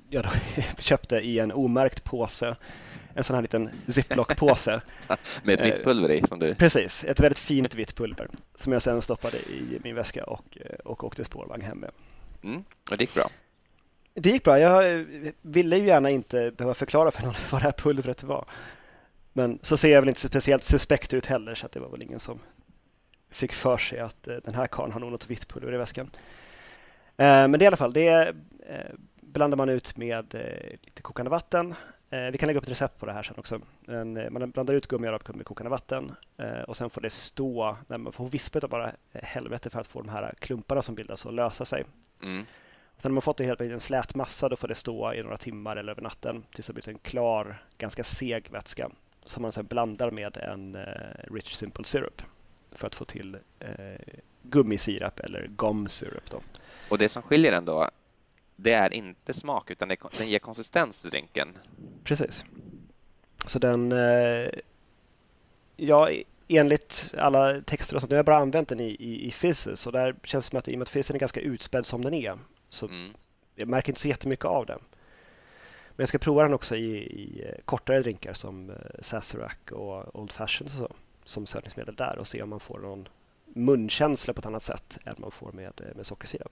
jag 0.10 0.26
köpte 0.80 1.16
i 1.16 1.40
en 1.40 1.52
omärkt 1.52 2.04
påse. 2.04 2.56
En 3.14 3.24
sån 3.24 3.36
här 3.36 3.42
liten 3.42 3.70
ziplock-påse. 3.88 4.82
Med 5.44 5.54
ett 5.54 5.62
Eh, 5.62 5.66
vitt 5.66 5.84
pulver 5.84 6.12
i 6.12 6.28
som 6.28 6.40
du... 6.40 6.56
Precis, 6.56 7.04
ett 7.04 7.20
väldigt 7.20 7.40
fint 7.40 7.76
vitt 7.76 7.96
pulver 7.96 8.28
som 8.64 8.74
jag 8.74 8.82
sedan 8.82 9.02
stoppade 9.02 9.38
i 9.38 9.80
min 9.84 9.96
väska 9.96 10.24
och, 10.24 10.58
eh, 10.62 10.76
och 10.86 11.04
åkte 11.04 11.24
spårvagn 11.24 11.62
hem 11.62 11.78
med. 11.78 11.92
Mm. 12.44 12.64
Och 12.92 12.98
det 12.98 13.04
gick 13.04 13.14
bra? 13.14 13.30
Det 14.14 14.30
gick 14.30 14.44
bra. 14.44 14.60
Jag 14.60 14.92
eh, 14.92 15.06
ville 15.42 15.78
ju 15.78 15.88
gärna 15.88 16.10
inte 16.10 16.52
behöva 16.52 16.74
förklara 16.74 17.12
för 17.12 17.24
någon 17.24 17.34
vad 17.52 17.62
det 17.62 17.66
här 17.66 17.72
pulvret 17.72 18.24
var. 18.24 18.46
Men 19.34 19.60
så 19.62 19.78
ser 19.78 19.90
jag 19.92 20.02
väl 20.02 20.10
inte 20.10 20.28
speciellt 20.28 20.64
suspekt 20.64 21.14
ut 21.14 21.26
heller 21.26 21.56
så 21.56 21.66
att 21.66 21.72
det 21.72 21.80
var 21.80 21.90
väl 21.90 22.02
ingen 22.02 22.20
som 22.20 22.40
fick 23.32 23.54
för 23.54 23.78
sig 23.78 24.00
att 24.00 24.28
eh, 24.28 24.36
den 24.36 24.56
här 24.56 24.68
karln 24.68 24.92
har 24.92 25.00
nog 25.00 25.12
något 25.12 25.30
vitt 25.30 25.48
pulver 25.48 25.74
i 25.74 25.78
väskan. 25.78 26.10
Eh, 27.18 27.48
Men 27.48 27.52
det 27.52 27.64
i 27.64 27.68
alla 27.68 27.78
fall, 27.78 27.94
det 27.94 28.34
eh, 28.68 28.96
blandar 29.22 29.58
man 29.58 29.70
ut 29.70 29.98
med 29.98 30.36
eh, 30.36 30.70
lite 30.84 31.02
kokande 31.02 31.30
vatten. 31.30 31.76
Vi 32.32 32.38
kan 32.38 32.48
lägga 32.48 32.58
upp 32.58 32.64
ett 32.64 32.70
recept 32.70 33.00
på 33.00 33.06
det 33.06 33.14
här 33.14 33.24
sen 33.24 33.36
också. 33.38 33.62
Men 33.80 34.34
man 34.34 34.52
blandar 34.52 34.74
ut 34.74 34.88
gummi 34.88 35.08
och 35.08 35.10
arabkum 35.10 35.38
med 35.38 35.46
kokande 35.46 35.70
vatten 35.70 36.16
och 36.68 36.78
sen 36.78 36.90
får 36.90 37.02
det 37.02 37.10
stå, 37.10 37.78
när 37.88 37.98
man 37.98 38.14
får 38.14 38.30
vispa 38.30 38.58
utav 38.58 38.70
bara 38.70 38.92
helvete 39.14 39.70
för 39.70 39.80
att 39.80 39.88
få 39.88 40.02
de 40.02 40.10
här 40.10 40.34
klumparna 40.40 40.82
som 40.82 40.96
bildas 40.96 41.26
att 41.26 41.34
lösa 41.34 41.66
sig. 41.66 41.86
Mm. 42.24 42.46
Och 42.96 43.02
sen 43.02 43.12
när 43.12 43.14
man 43.14 43.22
fått 43.22 43.38
det 43.38 43.44
helt 43.44 43.62
i 43.62 43.72
en 43.72 43.80
slät 43.80 44.16
massa 44.16 44.50
då 44.50 44.56
får 44.56 44.68
det 44.68 44.76
stå 44.76 45.14
i 45.14 45.24
några 45.24 45.38
timmar 45.38 45.76
eller 45.76 45.92
över 45.92 46.02
natten 46.02 46.44
tills 46.52 46.68
det 46.68 46.74
blir 46.74 46.90
en 46.90 46.98
klar, 46.98 47.62
ganska 47.78 48.04
seg 48.04 48.52
vätska 48.52 48.90
som 49.26 49.42
man 49.42 49.52
sedan 49.52 49.66
blandar 49.66 50.12
med 50.12 50.38
en 50.38 50.78
Rich 51.32 51.54
Simple 51.54 51.86
Syrup 51.86 52.22
för 52.72 52.88
att 52.88 52.96
få 52.96 53.06
till 53.06 53.38
eh, 53.60 54.16
gummisirap 54.42 55.20
eller 55.20 55.50
gum 55.58 55.88
syrup. 55.88 56.32
Då. 56.32 56.42
Och 56.90 56.98
det 56.98 57.10
som 57.10 57.22
skiljer 57.24 57.52
den 57.52 57.66
då, 57.66 57.90
det 58.56 58.74
är 58.74 58.94
inte 58.94 59.34
smak 59.34 59.72
utan 59.72 59.88
det, 59.90 59.98
den 60.20 60.30
ger 60.30 60.40
konsistens 60.40 61.02
till 61.02 61.10
drinken. 61.10 61.58
Precis. 62.04 62.46
Så 63.46 63.60
den, 63.60 63.92
eh, 63.92 64.50
ja 65.76 66.10
enligt 66.48 67.14
alla 67.18 67.62
texter 67.62 67.96
och 67.96 68.02
sånt, 68.02 68.12
jag 68.12 68.20
har 68.20 68.24
bara 68.24 68.38
använt 68.38 68.70
den 68.70 68.80
i, 68.80 68.90
i, 68.90 69.28
i 69.28 69.32
Fizzes 69.32 69.88
och 69.88 69.94
där 69.94 70.16
känns 70.24 70.46
det 70.46 70.50
som 70.50 70.60
att 70.60 70.68
i 70.68 70.74
och 70.74 70.78
med 70.78 70.86
att 70.86 70.90
Fizzen 70.90 71.16
är 71.16 71.20
ganska 71.20 71.40
utspädd 71.40 71.86
som 71.86 72.02
den 72.04 72.14
är 72.14 72.38
så 72.70 72.88
Mm. 72.88 73.14
jag 73.56 73.68
märker 73.68 73.90
inte 73.90 74.02
så 74.02 74.08
jättemycket 74.08 74.46
av 74.46 74.66
den. 74.66 74.80
Men 75.90 76.04
jag 76.04 76.10
ska 76.10 76.18
prova 76.18 76.44
den 76.44 76.54
också 76.54 76.76
i, 76.76 76.98
i 76.98 77.46
eh, 77.46 77.62
kortare 77.66 78.00
drinkar 78.00 78.34
som 78.34 78.70
eh, 78.70 78.76
Sazerac 79.02 79.72
och 79.72 80.20
Old 80.20 80.32
Fashion 80.32 80.68
och 80.68 80.74
så, 80.74 80.96
som 81.26 81.46
sötningsmedel 81.46 81.96
där 81.96 82.18
och 82.18 82.28
se 82.28 82.42
om 82.42 82.50
man 82.50 82.60
får 82.60 82.80
någon 82.80 83.08
munkänsla 83.46 84.34
på 84.34 84.40
ett 84.40 84.46
annat 84.46 84.64
sätt 84.64 84.98
än 85.06 85.16
man 85.18 85.32
får 85.32 85.52
med, 85.52 85.82
med 85.96 86.06
sockersirap. 86.06 86.52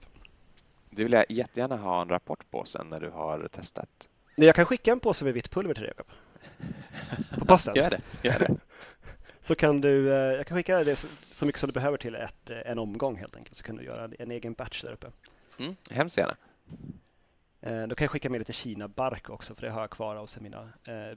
Det 0.90 1.02
vill 1.04 1.12
jag 1.12 1.24
jättegärna 1.30 1.76
ha 1.76 2.02
en 2.02 2.08
rapport 2.08 2.50
på 2.50 2.64
sen 2.64 2.88
när 2.88 3.00
du 3.00 3.10
har 3.10 3.48
testat. 3.48 4.08
Jag 4.34 4.54
kan 4.54 4.64
skicka 4.64 4.92
en 4.92 5.00
påse 5.00 5.24
med 5.24 5.34
vitt 5.34 5.50
pulver 5.50 5.74
till 5.74 5.82
dig 5.82 5.92
Jakob. 5.96 6.12
På 7.38 7.44
posten. 7.46 7.74
Gör 7.76 7.90
det, 7.90 8.00
gör 8.22 8.38
det. 8.38 8.56
Så 9.42 9.54
kan 9.54 9.80
du, 9.80 10.10
eh, 10.12 10.16
jag 10.36 10.46
kan 10.46 10.56
skicka 10.56 10.84
det 10.84 10.96
så, 11.32 11.46
mycket 11.46 11.60
som 11.60 11.66
du 11.68 11.72
behöver 11.72 11.96
till 11.98 12.14
ett, 12.14 12.50
eh, 12.50 12.58
en 12.70 12.78
omgång 12.78 13.16
helt 13.16 13.36
enkelt. 13.36 13.56
Så 13.56 13.64
kan 13.64 13.76
du 13.76 13.84
göra 13.84 14.04
en, 14.04 14.14
en 14.18 14.30
egen 14.30 14.52
batch 14.52 14.82
där 14.82 14.92
uppe. 14.92 15.06
Mm, 15.58 15.76
hemskt 15.90 16.18
gärna. 16.18 16.36
Eh, 17.60 17.86
Då 17.88 17.94
kan 17.94 18.04
jag 18.04 18.10
skicka 18.10 18.30
med 18.30 18.38
lite 18.38 18.52
Kina-bark 18.52 19.30
också 19.30 19.54
för 19.54 19.62
det 19.62 19.70
har 19.70 19.80
jag 19.80 19.90
kvar 19.90 20.16
av 20.16 20.28
mina 20.40 20.72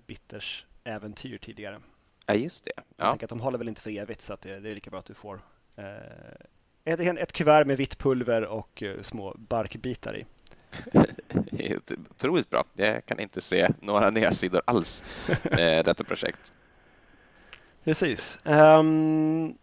bitters 0.08 0.66
äventyr 0.84 1.38
tidigare. 1.38 1.80
Ja, 2.26 2.34
just 2.34 2.66
det. 2.66 2.72
Jag 2.76 2.84
Ja. 2.98 3.10
tänker 3.12 3.26
att 3.26 3.30
de 3.30 3.40
håller 3.40 3.58
väl 3.58 3.68
inte 3.70 3.82
för 3.82 3.92
evigt 3.92 4.22
så 4.22 4.34
att 4.34 4.42
det, 4.42 4.60
det 4.60 4.70
är 4.70 4.76
lika 4.76 4.90
bra 4.90 5.00
att 5.00 5.06
du 5.06 5.14
får 5.14 5.42
ett, 6.86 7.00
ett 7.00 7.32
kuvert 7.34 7.66
med 7.66 7.78
vitt 7.78 7.98
pulver 7.98 8.46
och 8.46 8.84
eh, 8.84 9.02
små 9.02 9.36
barkbitar 9.38 10.18
i. 10.18 10.26
Otroligt 12.10 12.50
bra. 12.50 12.64
Jag 12.74 13.06
kan 13.06 13.20
inte 13.20 13.42
se 13.42 13.68
några 13.82 14.10
nedsidor 14.10 14.62
alls 14.66 15.04
med 15.44 15.86
detta 15.86 16.04
projekt. 16.04 16.54
Precis. 17.84 18.40
Um, 18.44 19.58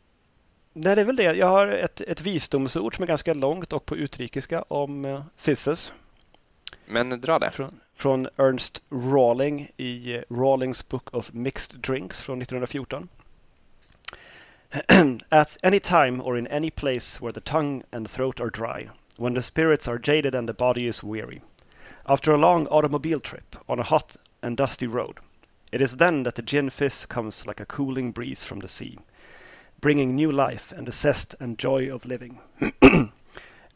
nej, 0.73 0.95
det 0.95 1.01
är 1.01 1.05
väl 1.05 1.17
det. 1.17 1.37
Jag 1.37 1.47
har 1.47 1.69
ett, 1.69 2.01
ett 2.01 2.21
visdomsord 2.21 2.95
som 2.95 3.03
är 3.03 3.07
ganska 3.07 3.35
långt 3.35 3.73
och 3.73 3.87
på 3.87 3.97
utrikiska 3.97 4.63
om 4.63 5.05
uh, 5.05 5.23
Men 6.87 7.21
dra 7.21 7.39
det. 7.39 7.51
från, 7.51 7.81
från 7.95 8.29
Ernst 8.37 8.83
Rawling 8.91 9.71
i 9.77 10.15
eh, 10.15 10.23
Rawlings 10.31 10.89
Book 10.89 11.15
of 11.15 11.33
Mixed 11.33 11.81
Drinks 11.81 12.23
från 12.23 12.43
1914. 12.43 13.09
At 15.33 15.57
any 15.63 15.81
time 15.81 16.21
or 16.21 16.37
in 16.37 16.47
any 16.49 16.69
place 16.69 17.19
where 17.19 17.33
the 17.33 17.41
tongue 17.41 17.83
and 17.93 18.07
throat 18.07 18.43
are 18.43 18.51
dry, 18.51 18.91
when 19.17 19.33
the 19.33 19.41
spirits 19.41 19.89
are 19.89 19.99
jaded 19.99 20.35
and 20.35 20.47
the 20.47 20.53
body 20.53 20.87
is 20.87 21.03
weary, 21.03 21.41
after 22.05 22.31
a 22.31 22.37
long 22.37 22.67
automobile 22.67 23.21
trip 23.21 23.57
on 23.71 23.79
a 23.79 23.83
hot 23.83 24.17
and 24.43 24.55
dusty 24.55 24.87
road, 24.87 25.19
it 25.73 25.81
is 25.81 25.97
then 25.97 26.25
that 26.25 26.35
the 26.35 26.43
gin 26.43 26.69
fizz 26.69 27.07
comes 27.07 27.47
like 27.47 27.59
a 27.59 27.65
cooling 27.65 28.13
breeze 28.13 28.45
from 28.45 28.59
the 28.59 28.69
sea, 28.69 28.99
bringing 29.81 30.15
new 30.15 30.31
life 30.31 30.73
and 30.73 30.87
the 30.87 30.93
zest 30.93 31.35
and 31.41 31.59
joy 31.59 31.91
of 31.91 32.05
living. 32.05 32.39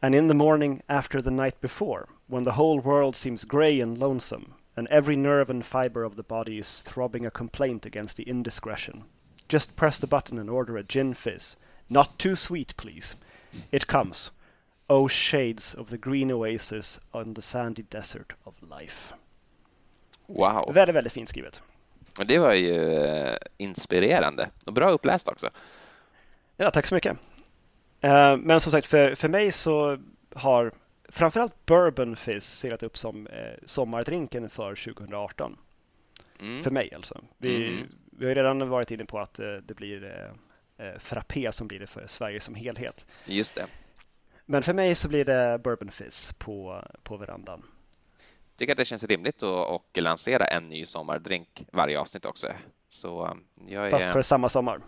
and 0.02 0.14
in 0.14 0.26
the 0.26 0.34
morning 0.34 0.82
after 0.86 1.22
the 1.22 1.30
night 1.30 1.58
before, 1.62 2.10
when 2.26 2.42
the 2.42 2.52
whole 2.52 2.78
world 2.78 3.16
seems 3.16 3.46
grey 3.46 3.80
and 3.80 3.96
lonesome, 3.96 4.52
and 4.76 4.86
every 4.88 5.16
nerve 5.16 5.48
and 5.48 5.64
fibre 5.64 6.04
of 6.04 6.16
the 6.16 6.22
body 6.22 6.58
is 6.58 6.82
throbbing 6.82 7.24
a 7.24 7.30
complaint 7.30 7.86
against 7.86 8.18
the 8.18 8.24
indiscretion, 8.24 9.04
just 9.52 9.76
press 9.76 10.00
the 10.00 10.06
button 10.06 10.38
and 10.38 10.50
order 10.50 10.76
a 10.78 10.82
gin 10.88 11.14
fizz. 11.14 11.56
Not 11.86 12.18
too 12.18 12.36
sweet, 12.36 12.76
please. 12.76 13.16
It 13.70 13.86
comes. 13.86 14.32
O 14.86 15.08
shades 15.08 15.74
of 15.74 15.88
the 15.88 15.96
green 15.96 16.32
oasis 16.32 17.00
on 17.12 17.34
the 17.34 17.42
sandy 17.42 17.82
desert 17.88 18.32
of 18.44 18.54
life. 18.80 19.14
Wow, 20.26 20.74
Väldigt, 20.74 20.96
väldigt 20.96 21.12
fint 21.12 21.28
skrivet. 21.28 21.62
Och 22.18 22.26
det 22.26 22.38
var 22.38 22.54
ju 22.54 22.94
eh, 22.94 23.36
inspirerande 23.56 24.50
och 24.66 24.72
bra 24.72 24.90
uppläst 24.90 25.28
också. 25.28 25.50
Ja, 26.56 26.70
tack 26.70 26.86
så 26.86 26.94
mycket. 26.94 27.16
Eh, 28.00 28.36
Men 28.36 28.60
som 28.60 28.72
sagt, 28.72 28.86
för, 28.86 29.14
för 29.14 29.28
mig 29.28 29.52
så 29.52 29.98
har 30.34 30.72
framförallt 31.08 31.66
Bourbon 31.66 32.16
Fizz 32.16 32.58
seglat 32.58 32.82
upp 32.82 32.98
som 32.98 33.26
eh, 33.26 33.54
sommardrinken 33.64 34.50
för 34.50 34.74
2018. 34.94 35.56
Mm. 36.40 36.62
För 36.62 36.70
mig 36.70 36.94
alltså. 36.94 37.20
Vi, 37.38 37.68
Mm. 37.68 37.88
Vi 38.20 38.26
har 38.26 38.30
ju 38.30 38.35
redan 38.35 38.68
varit 38.68 38.90
inne 38.90 39.04
på 39.04 39.18
att 39.18 39.38
eh, 39.38 39.52
det 39.52 39.74
blir 39.74 40.04
eh, 40.04 40.87
eh, 40.87 40.98
frappé 40.98 41.52
som 41.52 41.68
blir 41.68 41.80
det 41.80 41.87
för 41.87 42.06
Sverige 42.06 42.40
som 42.40 42.54
helhet. 42.54 43.06
Just 43.26 43.54
det. 43.54 43.66
Men 44.46 44.62
för 44.62 44.72
mig 44.72 44.94
så 44.94 45.09
blir 45.09 45.24
det 45.24 45.61
Bourbon 45.64 45.90
Fizz 45.90 46.33
på, 46.38 46.85
på 47.02 47.16
verandan. 47.16 47.62
tycker 48.56 48.72
att 48.72 48.78
det 48.78 48.85
känns 48.85 49.04
rimligt 49.04 49.42
att 49.42 49.70
och 49.70 49.98
lansera 49.98 50.44
en 50.44 50.68
ny 50.68 50.85
sommardrink 50.85 51.66
varje 51.72 52.00
avsnitt 52.00 52.24
också. 52.24 52.52
Så 52.88 53.37
jag 53.68 53.87
är... 53.87 53.90
Fast 53.90 54.12
för 54.12 54.22
samma 54.22 54.48
sommar. 54.48 54.80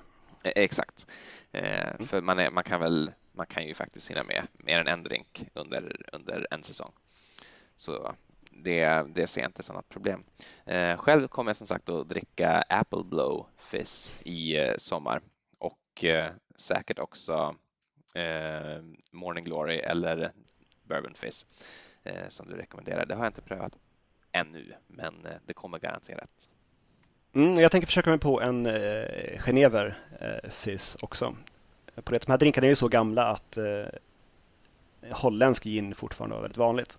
Eh, 0.43 0.53
Exakt. 0.57 1.07
Eh, 1.53 2.07
För 2.07 2.21
man, 2.21 2.39
är, 2.39 2.51
man, 2.51 2.65
kan 2.65 2.81
väl, 2.81 3.13
man 3.33 3.47
kan 3.47 3.67
ju 3.67 3.75
faktiskt 3.75 4.11
hinna 4.11 4.25
med 4.25 4.47
mer 4.53 4.79
än 4.79 4.89
en 4.89 5.03
drink 5.03 5.47
under, 5.55 5.97
under 6.13 6.47
en 6.51 6.63
säsong. 6.63 6.93
Så 7.75 8.15
det, 8.57 9.07
det 9.15 9.27
ser 9.27 9.41
jag 9.41 9.49
inte 9.49 9.63
som 9.63 9.77
något 9.77 9.89
problem. 9.89 10.25
Eh, 10.67 10.97
Själv 10.97 11.29
kommer 11.29 11.49
jag 11.49 11.57
som 11.57 11.67
sagt 11.67 11.89
att 11.89 12.09
dricka 12.09 12.65
Apple 12.69 13.05
Blow 13.05 13.47
Fizz 13.59 14.21
i 14.25 14.57
eh, 14.59 14.75
sommar 14.77 15.21
och 15.59 16.05
eh, 16.05 16.31
säkert 16.57 16.99
också 16.99 17.55
eh, 18.15 18.83
Morning 19.11 19.45
Glory 19.45 19.79
eller 19.79 20.33
Bourbon 20.83 21.15
Fizz 21.15 21.47
eh, 22.05 22.29
som 22.29 22.49
du 22.49 22.57
rekommenderar. 22.57 23.07
Det 23.07 23.15
har 23.15 23.25
jag 23.25 23.31
inte 23.31 23.43
prövat 23.43 23.79
ännu, 24.33 24.75
men 24.87 25.27
eh, 25.27 25.33
det 25.47 25.55
kommer 25.55 25.79
garanterat. 25.79 26.49
Mm, 27.35 27.59
jag 27.59 27.71
tänker 27.71 27.87
försöka 27.87 28.11
mig 28.11 28.19
på 28.19 28.41
en 28.41 28.67
eh, 28.67 29.39
Genever 29.39 29.99
eh, 30.21 30.51
Fizz 30.51 30.97
också. 31.01 31.37
På 31.95 32.13
det, 32.13 32.19
de 32.19 32.33
här 32.33 32.39
drinkarna 32.39 32.67
är 32.67 32.71
ju 32.71 32.77
så 32.77 32.89
gamla 32.89 33.27
att 33.27 33.57
eh, 33.57 33.87
holländsk 35.11 35.65
gin 35.65 35.95
fortfarande 35.95 36.35
var 36.35 36.43
väldigt 36.43 36.59
vanligt 36.59 36.99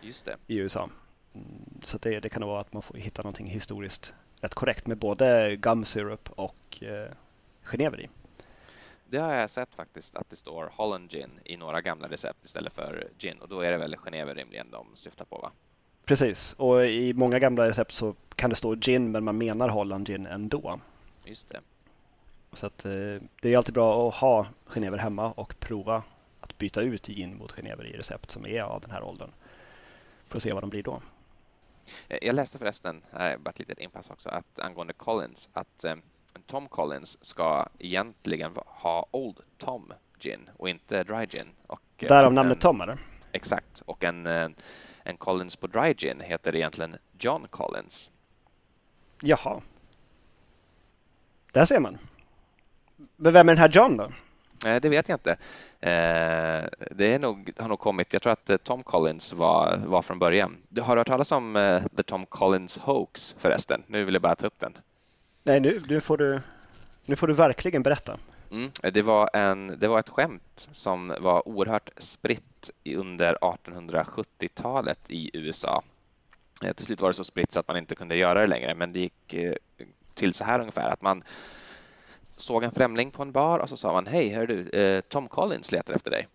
Just 0.00 0.24
det. 0.24 0.36
i 0.46 0.56
USA. 0.56 0.90
Mm, 1.34 1.80
så 1.82 1.98
det, 1.98 2.20
det 2.20 2.28
kan 2.28 2.46
vara 2.46 2.60
att 2.60 2.72
man 2.72 2.82
får 2.82 2.94
hitta 2.94 3.22
någonting 3.22 3.46
historiskt 3.46 4.14
rätt 4.40 4.54
korrekt 4.54 4.86
med 4.86 4.98
både 4.98 5.56
gum 5.56 5.84
syrup 5.84 6.30
och 6.30 6.82
eh, 6.82 7.12
Genever 7.62 8.00
i. 8.00 8.08
Det 9.08 9.18
har 9.18 9.34
jag 9.34 9.50
sett 9.50 9.74
faktiskt 9.74 10.16
att 10.16 10.30
det 10.30 10.36
står 10.36 10.72
Holland 10.74 11.10
Gin 11.10 11.30
i 11.44 11.56
några 11.56 11.80
gamla 11.80 12.08
recept 12.08 12.44
istället 12.44 12.72
för 12.72 13.08
gin 13.18 13.38
och 13.40 13.48
då 13.48 13.60
är 13.60 13.70
det 13.70 13.78
väl 13.78 13.96
Genever 13.96 14.34
rimligen 14.34 14.70
de 14.70 14.86
syftar 14.94 15.24
på 15.24 15.38
va? 15.38 15.50
Precis, 16.04 16.52
och 16.52 16.86
i 16.86 17.12
många 17.12 17.38
gamla 17.38 17.68
recept 17.68 17.92
så 17.92 18.14
kan 18.34 18.50
det 18.50 18.56
stå 18.56 18.74
gin 18.74 19.10
men 19.10 19.24
man 19.24 19.38
menar 19.38 19.68
Holland 19.68 20.06
gin 20.06 20.26
ändå. 20.26 20.80
Just 21.24 21.48
det. 21.48 21.60
Så 22.52 22.66
att, 22.66 22.84
eh, 22.84 22.90
det 23.42 23.52
är 23.52 23.56
alltid 23.56 23.74
bra 23.74 24.08
att 24.08 24.14
ha 24.14 24.46
genever 24.66 24.98
hemma 24.98 25.32
och 25.32 25.54
prova 25.60 26.02
att 26.40 26.58
byta 26.58 26.80
ut 26.80 27.06
gin 27.06 27.36
mot 27.36 27.52
genever 27.52 27.86
i 27.86 27.96
recept 27.96 28.30
som 28.30 28.46
är 28.46 28.62
av 28.62 28.80
den 28.80 28.90
här 28.90 29.02
åldern. 29.02 29.30
För 30.30 30.36
att 30.36 30.42
se 30.42 30.52
vad 30.52 30.62
de 30.62 30.70
blir 30.70 30.82
då. 30.82 31.02
Eh, 32.08 32.18
Jag 32.22 32.34
läste 32.34 32.58
förresten, 32.58 33.02
här 33.12 33.30
är 33.30 33.38
bara 33.38 33.50
ett 33.50 33.58
litet 33.58 33.78
inpass 33.78 34.10
också, 34.10 34.28
att 34.28 34.60
angående 34.60 34.92
Collins, 34.92 35.48
att 35.52 35.84
eh, 35.84 35.96
Tom 36.46 36.68
Collins 36.68 37.24
ska 37.24 37.66
egentligen 37.78 38.52
ha 38.66 39.06
Old 39.10 39.40
Tom 39.58 39.92
Gin 40.18 40.50
och 40.56 40.68
inte 40.68 41.04
Dry 41.04 41.26
Gin. 41.26 41.46
Och, 41.66 41.80
eh, 41.98 42.08
Därav 42.08 42.32
namnet 42.32 42.60
Tom 42.60 42.80
eller? 42.80 42.98
Exakt, 43.32 43.82
och 43.86 44.04
en, 44.04 44.26
eh, 44.26 44.48
en 45.02 45.16
Collins 45.16 45.56
på 45.56 45.66
Dry 45.66 45.94
Gin 45.94 46.20
heter 46.20 46.56
egentligen 46.56 46.96
John 47.18 47.46
Collins. 47.50 48.10
Jaha. 49.20 49.60
Där 51.52 51.64
ser 51.64 51.80
man. 51.80 51.98
Men 53.16 53.32
vem 53.32 53.48
är 53.48 53.52
den 53.52 53.60
här 53.60 53.68
John 53.68 53.96
då? 53.96 54.12
Eh, 54.66 54.80
Det 54.80 54.88
vet 54.88 55.08
jag 55.08 55.16
inte. 55.16 55.30
Eh, 55.80 56.68
Det 56.90 57.18
nog, 57.18 57.52
har 57.58 57.68
nog 57.68 57.78
kommit, 57.78 58.12
jag 58.12 58.22
tror 58.22 58.32
att 58.32 58.50
eh, 58.50 58.56
Tom 58.56 58.82
Collins 58.82 59.32
var, 59.32 59.76
var 59.86 60.02
från 60.02 60.18
början. 60.18 60.56
Du 60.68 60.80
har 60.80 60.96
hört 60.96 61.06
talas 61.06 61.32
om 61.32 61.80
The 61.96 62.02
Tom 62.02 62.26
Collins 62.26 62.78
Hoax 62.78 63.36
förresten? 63.38 63.82
Nu 63.86 64.04
vill 64.04 64.14
jag 64.14 64.22
bara 64.22 64.34
ta 64.36 64.46
upp 64.46 64.58
den. 64.60 64.78
Nej, 65.42 65.60
nu, 65.60 65.80
nu, 65.88 66.00
får, 66.00 66.16
du, 66.16 66.40
nu 67.06 67.16
får 67.16 67.26
du 67.26 67.34
verkligen 67.34 67.82
berätta. 67.82 68.18
Mm. 68.50 68.70
Det, 68.92 69.02
var 69.02 69.30
en, 69.32 69.78
det 69.78 69.88
var 69.88 69.98
ett 69.98 70.08
skämt 70.08 70.68
som 70.72 71.14
var 71.20 71.48
oerhört 71.48 71.90
spritt 71.96 72.70
under 72.96 73.34
1870-talet 73.34 74.98
i 75.08 75.30
USA. 75.32 75.82
Till 76.76 76.84
slut 76.84 77.00
var 77.00 77.08
det 77.08 77.14
så 77.14 77.24
spritt 77.24 77.52
så 77.52 77.60
att 77.60 77.68
man 77.68 77.76
inte 77.76 77.94
kunde 77.94 78.16
göra 78.16 78.40
det 78.40 78.46
längre, 78.46 78.74
men 78.74 78.92
det 78.92 79.00
gick 79.00 79.34
till 80.14 80.34
så 80.34 80.44
här 80.44 80.60
ungefär 80.60 80.88
att 80.88 81.02
man 81.02 81.22
såg 82.40 82.64
en 82.64 82.72
främling 82.72 83.10
på 83.10 83.22
en 83.22 83.32
bar 83.32 83.58
och 83.58 83.68
så 83.68 83.76
sa 83.76 83.92
man 83.92 84.06
hej, 84.06 84.28
hör 84.28 84.46
du, 84.46 84.68
eh, 84.68 85.00
Tom 85.00 85.28
Collins 85.28 85.72
letar 85.72 85.94
efter 85.94 86.10
dig. 86.10 86.28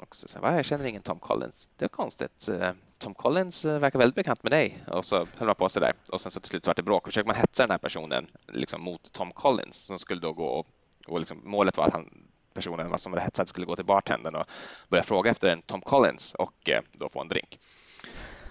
Och 0.00 0.16
så 0.16 0.28
sa 0.28 0.40
jag, 0.42 0.58
jag 0.58 0.64
känner 0.64 0.84
ingen 0.84 1.02
Tom 1.02 1.18
Collins. 1.18 1.68
Det 1.76 1.84
är 1.84 1.88
konstigt. 1.88 2.48
Eh, 2.48 2.70
Tom 2.98 3.14
Collins 3.14 3.64
eh, 3.64 3.78
verkar 3.78 3.98
väldigt 3.98 4.14
bekant 4.14 4.42
med 4.42 4.52
dig. 4.52 4.84
Och 4.86 5.04
så 5.04 5.16
höll 5.16 5.46
man 5.46 5.54
på 5.54 5.68
sådär. 5.68 5.92
Och 6.10 6.20
sen 6.20 6.32
så 6.32 6.40
till 6.40 6.48
slut 6.48 6.64
så 6.64 6.68
var 6.68 6.74
det 6.74 6.82
bråk. 6.82 7.02
Och 7.02 7.08
försökte 7.08 7.26
man 7.26 7.36
hetsa 7.36 7.62
den 7.62 7.70
här 7.70 7.78
personen 7.78 8.26
liksom 8.46 8.82
mot 8.82 9.12
Tom 9.12 9.32
Collins 9.32 9.76
som 9.76 9.98
skulle 9.98 10.20
då 10.20 10.32
gå 10.32 10.46
och, 10.46 10.66
och 11.06 11.18
liksom, 11.18 11.40
målet 11.44 11.76
var 11.76 11.84
att 11.84 11.92
han, 11.92 12.28
personen 12.54 12.98
som 12.98 13.12
var 13.12 13.20
hetsad 13.20 13.48
skulle 13.48 13.66
gå 13.66 13.76
till 13.76 13.84
bartendern 13.84 14.34
och 14.34 14.46
börja 14.88 15.02
fråga 15.02 15.30
efter 15.30 15.48
en 15.48 15.62
Tom 15.62 15.80
Collins 15.80 16.34
och 16.34 16.68
eh, 16.68 16.80
då 16.92 17.08
få 17.08 17.20
en 17.20 17.28
drink. 17.28 17.58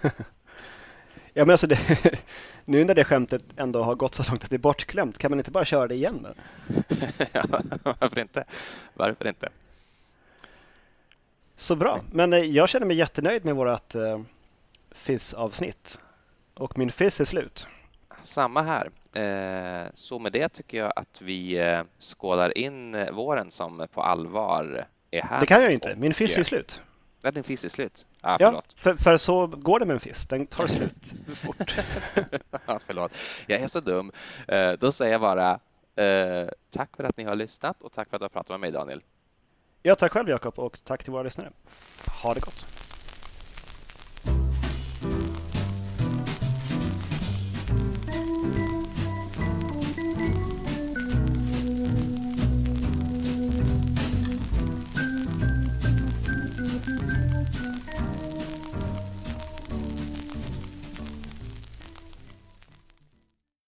Ja, 1.38 1.44
men 1.44 1.50
alltså 1.50 1.66
det, 1.66 1.78
nu 2.64 2.84
när 2.84 2.94
det 2.94 3.04
skämtet 3.04 3.44
ändå 3.56 3.82
har 3.82 3.94
gått 3.94 4.14
så 4.14 4.22
långt 4.28 4.44
att 4.44 4.50
det 4.50 4.56
är 4.56 4.58
bortglömt, 4.58 5.18
kan 5.18 5.30
man 5.30 5.38
inte 5.40 5.50
bara 5.50 5.64
köra 5.64 5.88
det 5.88 5.94
igen? 5.94 6.26
Då? 6.26 6.34
Ja, 7.32 7.44
Varför 8.00 8.18
inte? 8.18 8.44
Varför 8.94 9.28
inte? 9.28 9.48
Så 11.56 11.76
bra, 11.76 12.00
men 12.12 12.32
eh, 12.32 12.38
jag 12.38 12.68
känner 12.68 12.86
mig 12.86 12.96
jättenöjd 12.96 13.44
med 13.44 13.56
vårt 13.56 13.94
eh, 13.94 14.20
Fizz-avsnitt. 14.90 15.98
Och 16.54 16.78
min 16.78 16.90
Fizz 16.90 17.20
är 17.20 17.24
slut. 17.24 17.68
Samma 18.22 18.62
här. 18.62 18.90
Eh, 19.12 19.90
Så 19.94 20.18
med 20.18 20.32
det 20.32 20.48
tycker 20.48 20.78
jag 20.78 20.92
att 20.96 21.20
vi 21.22 21.58
eh, 21.58 21.80
skålar 21.98 22.58
in 22.58 22.94
eh, 22.94 23.10
våren 23.10 23.50
som 23.50 23.86
på 23.92 24.02
allvar 24.02 24.86
är 25.10 25.22
här. 25.22 25.40
Det 25.40 25.46
kan 25.46 25.62
jag 25.62 25.72
inte, 25.72 25.94
min 25.96 26.14
Fizz 26.14 26.38
är 26.38 26.42
slut. 26.42 26.82
Ja, 27.22 27.30
din 27.30 27.44
fiss 27.44 27.64
är 27.64 27.68
slut. 27.68 28.06
Ah, 28.20 28.36
Ja, 28.40 28.62
för, 28.76 28.94
för 28.94 29.16
så 29.16 29.46
går 29.46 29.78
det 29.80 29.86
med 29.86 29.94
en 29.94 30.00
Fizz, 30.00 30.26
den 30.26 30.46
tar 30.46 30.66
slut 30.66 30.92
fort. 31.34 31.74
Ja, 32.66 32.80
förlåt. 32.86 33.12
Jag 33.46 33.60
är 33.60 33.66
så 33.66 33.80
dum. 33.80 34.12
Eh, 34.48 34.72
Då 34.72 34.92
säger 34.92 35.12
jag 35.12 35.20
bara 35.20 35.50
eh, 35.96 36.48
tack 36.70 36.96
för 36.96 37.04
att 37.04 37.16
ni 37.16 37.24
har 37.24 37.34
lyssnat 37.36 37.82
och 37.82 37.92
tack 37.92 38.08
för 38.10 38.16
att 38.16 38.20
du 38.20 38.24
har 38.24 38.28
pratat 38.28 38.50
med 38.50 38.60
mig 38.60 38.70
Daniel. 38.70 39.02
Ja, 39.82 39.94
tack 39.94 40.12
själv 40.12 40.28
Jakob 40.28 40.58
och 40.58 40.78
tack 40.84 41.02
till 41.04 41.12
våra 41.12 41.22
lyssnare. 41.22 41.50
Ha 42.22 42.34
det 42.34 42.40
gott! 42.40 42.66